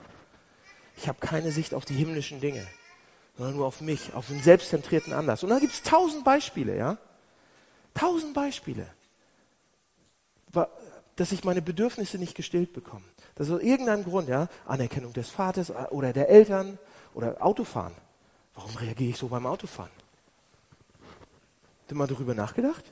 [0.97, 2.67] Ich habe keine Sicht auf die himmlischen Dinge,
[3.37, 5.41] sondern nur auf mich, auf den selbstzentrierten Anlass.
[5.43, 6.97] Und da gibt es tausend Beispiele, ja?
[7.95, 8.87] Tausend Beispiele,
[11.21, 13.05] dass ich meine Bedürfnisse nicht gestillt bekomme.
[13.35, 16.79] Das ist aus irgendeinem Grund, ja, Anerkennung des Vaters äh, oder der Eltern
[17.13, 17.93] oder Autofahren.
[18.55, 19.91] Warum reagiere ich so beim Autofahren?
[21.81, 22.83] Habt ihr mal darüber nachgedacht?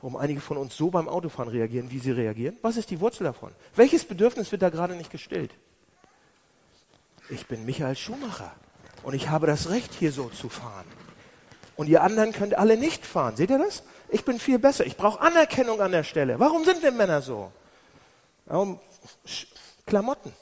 [0.00, 2.56] Warum einige von uns so beim Autofahren reagieren, wie sie reagieren?
[2.62, 3.50] Was ist die Wurzel davon?
[3.74, 5.50] Welches Bedürfnis wird da gerade nicht gestillt?
[7.30, 8.52] Ich bin Michael Schumacher
[9.02, 10.86] und ich habe das Recht, hier so zu fahren.
[11.74, 13.34] Und ihr anderen könnt alle nicht fahren.
[13.34, 13.82] Seht ihr das?
[14.10, 14.84] Ich bin viel besser.
[14.86, 16.38] Ich brauche Anerkennung an der Stelle.
[16.38, 17.52] Warum sind wir Männer so?
[18.46, 18.80] Warum
[19.86, 20.32] Klamotten.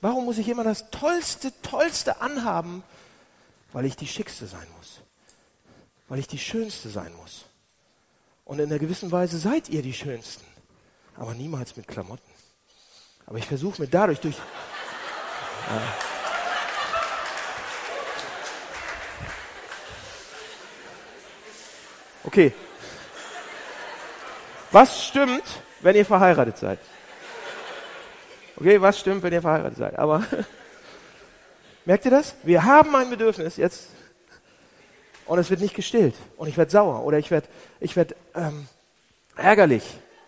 [0.00, 2.82] Warum muss ich immer das Tollste, Tollste anhaben?
[3.72, 5.00] Weil ich die Schickste sein muss.
[6.08, 7.44] Weil ich die Schönste sein muss.
[8.44, 10.44] Und in einer gewissen Weise seid ihr die Schönsten.
[11.16, 12.30] Aber niemals mit Klamotten.
[13.26, 14.36] Aber ich versuche mir dadurch durch.
[14.36, 15.82] Ja.
[22.24, 22.54] Okay.
[24.70, 25.44] Was stimmt,
[25.80, 26.78] wenn ihr verheiratet seid?
[28.56, 29.98] Okay, was stimmt, wenn ihr verheiratet seid?
[29.98, 30.24] Aber
[31.84, 32.34] merkt ihr das?
[32.42, 33.88] Wir haben ein Bedürfnis jetzt
[35.26, 37.48] und es wird nicht gestillt und ich werde sauer oder ich werde
[37.80, 38.66] ich werd, ähm,
[39.36, 39.84] ärgerlich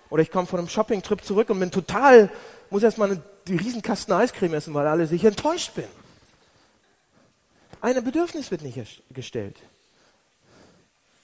[0.09, 2.30] oder ich komme von einem Shopping-Trip zurück und bin total,
[2.70, 5.88] muss erstmal eine, die Riesenkasten Eiscreme essen, weil alle sich enttäuscht bin.
[7.80, 9.57] Ein Bedürfnis wird nicht gestellt.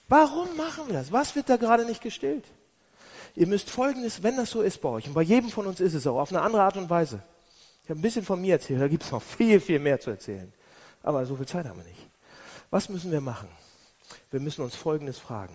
[0.07, 1.11] Warum machen wir das?
[1.11, 2.45] Was wird da gerade nicht gestillt?
[3.37, 5.93] Ihr müsst Folgendes, wenn das so ist bei euch, und bei jedem von uns ist
[5.93, 7.21] es so, auf eine andere Art und Weise.
[7.83, 10.09] Ich habe ein bisschen von mir erzählt, da gibt es noch viel, viel mehr zu
[10.09, 10.51] erzählen.
[11.03, 12.09] Aber so viel Zeit haben wir nicht.
[12.71, 13.47] Was müssen wir machen?
[14.31, 15.53] Wir müssen uns Folgendes fragen.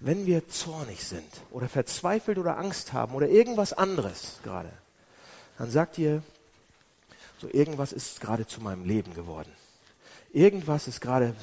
[0.00, 4.72] Wenn wir zornig sind oder verzweifelt oder Angst haben oder irgendwas anderes gerade,
[5.58, 6.22] dann sagt ihr,
[7.42, 9.52] so irgendwas ist gerade zu meinem Leben geworden.
[10.32, 11.34] Irgendwas ist gerade,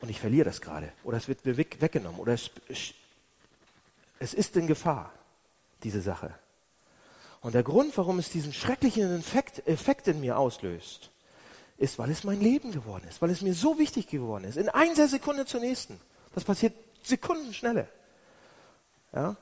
[0.00, 2.50] und ich verliere das gerade, oder es wird mir weggenommen, oder es
[4.22, 5.12] es ist in Gefahr,
[5.82, 6.32] diese Sache.
[7.40, 11.10] Und der Grund, warum es diesen schrecklichen Effekt, Effekt in mir auslöst,
[11.76, 14.56] ist, weil es mein Leben geworden ist, weil es mir so wichtig geworden ist.
[14.56, 16.00] In einer Sekunde zur nächsten.
[16.34, 17.88] Das passiert Sekundenschnelle.
[19.12, 19.36] Ja?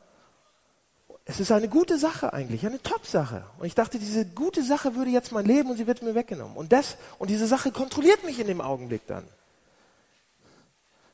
[1.27, 3.45] Es ist eine gute Sache eigentlich, eine Top-Sache.
[3.59, 6.57] Und ich dachte, diese gute Sache würde jetzt mein Leben und sie wird mir weggenommen.
[6.57, 9.29] Und das, und diese Sache kontrolliert mich in dem Augenblick dann.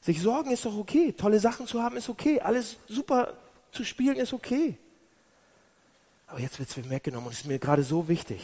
[0.00, 1.12] Sich sorgen ist doch okay.
[1.12, 2.40] Tolle Sachen zu haben ist okay.
[2.40, 3.34] Alles super
[3.76, 4.78] zu spielen ist okay.
[6.26, 8.40] Aber jetzt wird es mir weggenommen und ist mir gerade so wichtig.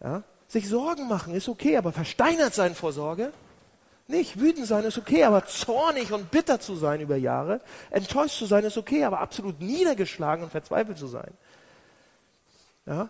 [0.00, 0.22] Ja?
[0.46, 3.32] Sich Sorgen machen ist okay, aber versteinert sein vor Sorge?
[4.06, 4.38] Nicht.
[4.38, 8.64] Wütend sein ist okay, aber zornig und bitter zu sein über Jahre, enttäuscht zu sein
[8.64, 11.32] ist okay, aber absolut niedergeschlagen und verzweifelt zu sein.
[12.86, 13.08] Ja?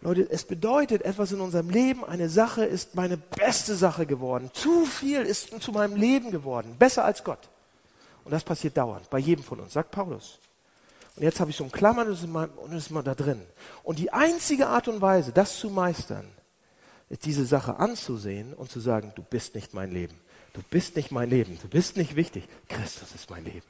[0.00, 4.50] Leute, es bedeutet etwas in unserem Leben, eine Sache ist meine beste Sache geworden.
[4.52, 6.76] Zu viel ist zu meinem Leben geworden.
[6.78, 7.48] Besser als Gott.
[8.24, 10.38] Und das passiert dauernd, bei jedem von uns, sagt Paulus.
[11.18, 13.42] Und jetzt habe ich so ein Klammern und ist mal da drin.
[13.82, 16.28] Und die einzige Art und Weise, das zu meistern,
[17.08, 20.14] ist diese Sache anzusehen und zu sagen, du bist nicht mein Leben.
[20.52, 21.58] Du bist nicht mein Leben.
[21.60, 22.44] Du bist nicht wichtig.
[22.68, 23.66] Christus ist mein Leben.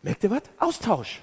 [0.00, 0.40] Merkt ihr was?
[0.58, 1.20] Austausch.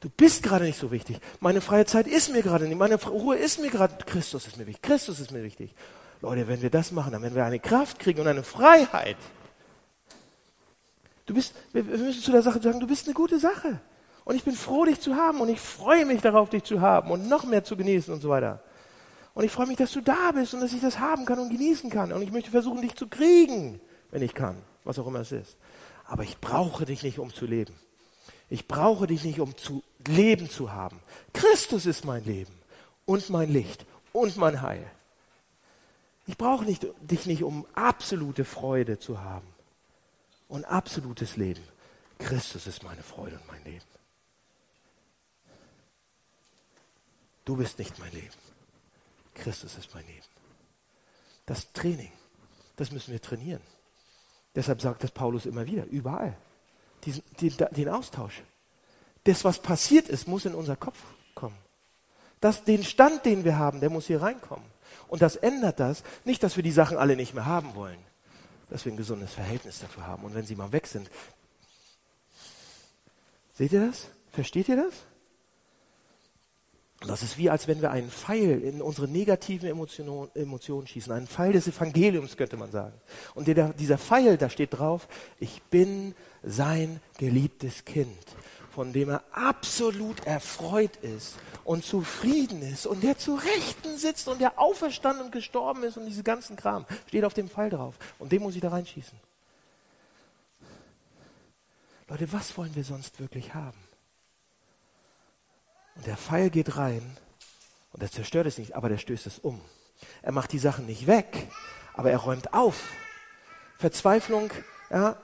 [0.00, 1.18] Du bist gerade nicht so wichtig.
[1.40, 2.76] Meine freie Zeit ist mir gerade nicht.
[2.76, 3.96] Meine Ruhe ist mir gerade.
[4.04, 4.82] Christus ist mir wichtig.
[4.82, 5.74] Christus ist mir wichtig.
[6.20, 9.16] Leute, wenn wir das machen, dann werden wir eine Kraft kriegen und eine Freiheit.
[11.24, 13.80] Du bist, wir müssen zu der Sache sagen, du bist eine gute Sache.
[14.24, 17.10] Und ich bin froh, dich zu haben und ich freue mich darauf, dich zu haben
[17.10, 18.62] und noch mehr zu genießen und so weiter.
[19.34, 21.50] Und ich freue mich, dass du da bist und dass ich das haben kann und
[21.50, 22.12] genießen kann.
[22.12, 25.56] Und ich möchte versuchen, dich zu kriegen, wenn ich kann, was auch immer es ist.
[26.04, 27.74] Aber ich brauche dich nicht, um zu leben.
[28.50, 31.00] Ich brauche dich nicht, um zu Leben zu haben.
[31.32, 32.52] Christus ist mein Leben
[33.06, 34.84] und mein Licht und mein Heil.
[36.26, 39.46] Ich brauche nicht, dich nicht, um absolute Freude zu haben
[40.48, 41.62] und absolutes Leben.
[42.18, 43.84] Christus ist meine Freude und mein Leben.
[47.44, 48.34] Du bist nicht mein Leben.
[49.34, 50.26] Christus ist mein Leben.
[51.46, 52.12] Das Training,
[52.76, 53.62] das müssen wir trainieren.
[54.54, 56.36] Deshalb sagt das Paulus immer wieder, überall.
[57.04, 58.42] Diesen, den, den Austausch.
[59.24, 60.98] Das, was passiert ist, muss in unser Kopf
[61.34, 61.56] kommen.
[62.40, 64.66] Das, den Stand, den wir haben, der muss hier reinkommen.
[65.08, 66.02] Und das ändert das.
[66.24, 67.98] Nicht, dass wir die Sachen alle nicht mehr haben wollen.
[68.68, 70.24] Dass wir ein gesundes Verhältnis dafür haben.
[70.24, 71.10] Und wenn sie mal weg sind.
[73.54, 74.08] Seht ihr das?
[74.32, 74.94] Versteht ihr das?
[77.06, 81.12] Das ist wie, als wenn wir einen Pfeil in unsere negativen Emotionen, Emotionen schießen.
[81.12, 82.94] Einen Pfeil des Evangeliums, könnte man sagen.
[83.34, 85.08] Und der, dieser Pfeil, da steht drauf,
[85.40, 88.18] ich bin sein geliebtes Kind,
[88.70, 94.40] von dem er absolut erfreut ist und zufrieden ist und der zu Rechten sitzt und
[94.40, 96.86] der auferstanden und gestorben ist und diese ganzen Kram.
[97.08, 97.94] Steht auf dem Pfeil drauf.
[98.18, 99.18] Und den muss ich da reinschießen.
[102.08, 103.78] Leute, was wollen wir sonst wirklich haben?
[105.94, 107.16] Und der Pfeil geht rein
[107.92, 109.60] und er zerstört es nicht, aber der stößt es um.
[110.22, 111.48] Er macht die Sachen nicht weg,
[111.94, 112.90] aber er räumt auf.
[113.78, 114.50] Verzweiflung
[114.90, 115.16] ja,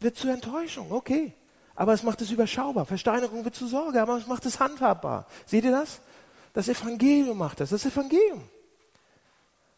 [0.00, 1.34] wird zu Enttäuschung, okay.
[1.74, 2.86] Aber es macht es überschaubar.
[2.86, 5.26] Versteinerung wird zu Sorge, aber es macht es handhabbar.
[5.44, 6.00] Seht ihr das?
[6.54, 7.70] Das Evangelium macht das.
[7.70, 8.48] Das Evangelium.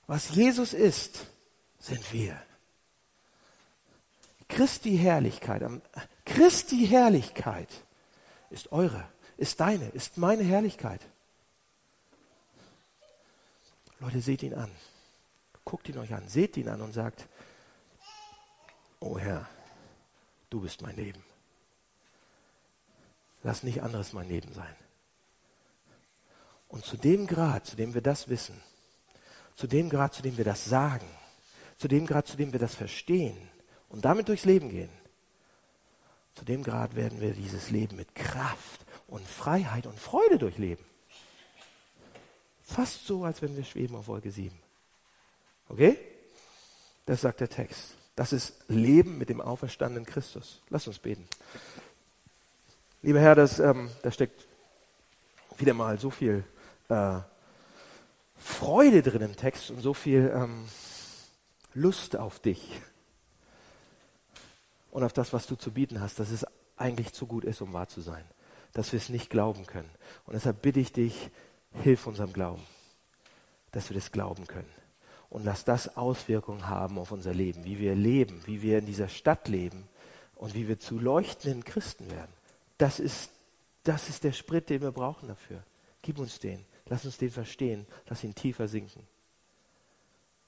[0.07, 1.27] Was Jesus ist,
[1.81, 2.41] sind wir.
[4.49, 5.63] Christi Herrlichkeit,
[6.25, 7.69] Christi Herrlichkeit
[8.51, 9.05] ist eure
[9.39, 11.01] ist deine, ist meine Herrlichkeit.
[14.01, 14.71] Leute, seht ihn an.
[15.65, 17.27] Guckt ihn euch an, seht ihn an und sagt,
[19.01, 19.49] oh Herr,
[20.51, 21.23] du bist mein Leben.
[23.43, 24.75] Lass nicht anderes mein Leben sein.
[26.69, 28.61] Und zu dem Grad, zu dem wir das wissen,
[29.55, 31.09] zu dem Grad, zu dem wir das sagen,
[31.77, 33.37] zu dem Grad, zu dem wir das verstehen
[33.89, 34.91] und damit durchs Leben gehen,
[36.35, 40.85] zu dem Grad werden wir dieses Leben mit Kraft und Freiheit und Freude durchleben.
[42.63, 44.57] Fast so, als wenn wir schweben auf Wolke 7.
[45.69, 45.99] Okay?
[47.07, 47.95] Das sagt der Text.
[48.15, 50.61] Das ist Leben mit dem auferstandenen Christus.
[50.69, 51.27] Lass uns beten.
[53.03, 54.47] Lieber Herr, das, ähm, da steckt
[55.57, 56.45] wieder mal so viel
[56.89, 57.21] äh,
[58.37, 60.67] Freude drin im Text und so viel ähm,
[61.75, 62.81] Lust auf dich
[64.91, 66.45] und auf das, was du zu bieten hast, dass es
[66.77, 68.25] eigentlich zu gut ist, um wahr zu sein,
[68.73, 69.91] dass wir es nicht glauben können.
[70.27, 71.31] Und deshalb bitte ich dich,
[71.83, 72.63] hilf unserem Glauben,
[73.73, 74.71] dass wir das glauben können.
[75.31, 79.09] Und lass das Auswirkungen haben auf unser Leben, wie wir leben, wie wir in dieser
[79.09, 79.89] Stadt leben
[80.37, 82.33] und wie wir zu leuchtenden Christen werden.
[82.79, 83.31] Das ist,
[83.83, 85.63] das ist der Sprit, den wir brauchen dafür.
[86.01, 86.65] Gib uns den.
[86.87, 87.87] Lass uns den verstehen.
[88.09, 89.07] Lass ihn tiefer sinken.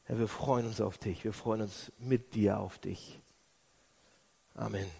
[0.05, 1.25] Herr, wir freuen uns auf dich.
[1.25, 3.21] Wir freuen uns mit dir auf dich.
[4.55, 4.91] Amen.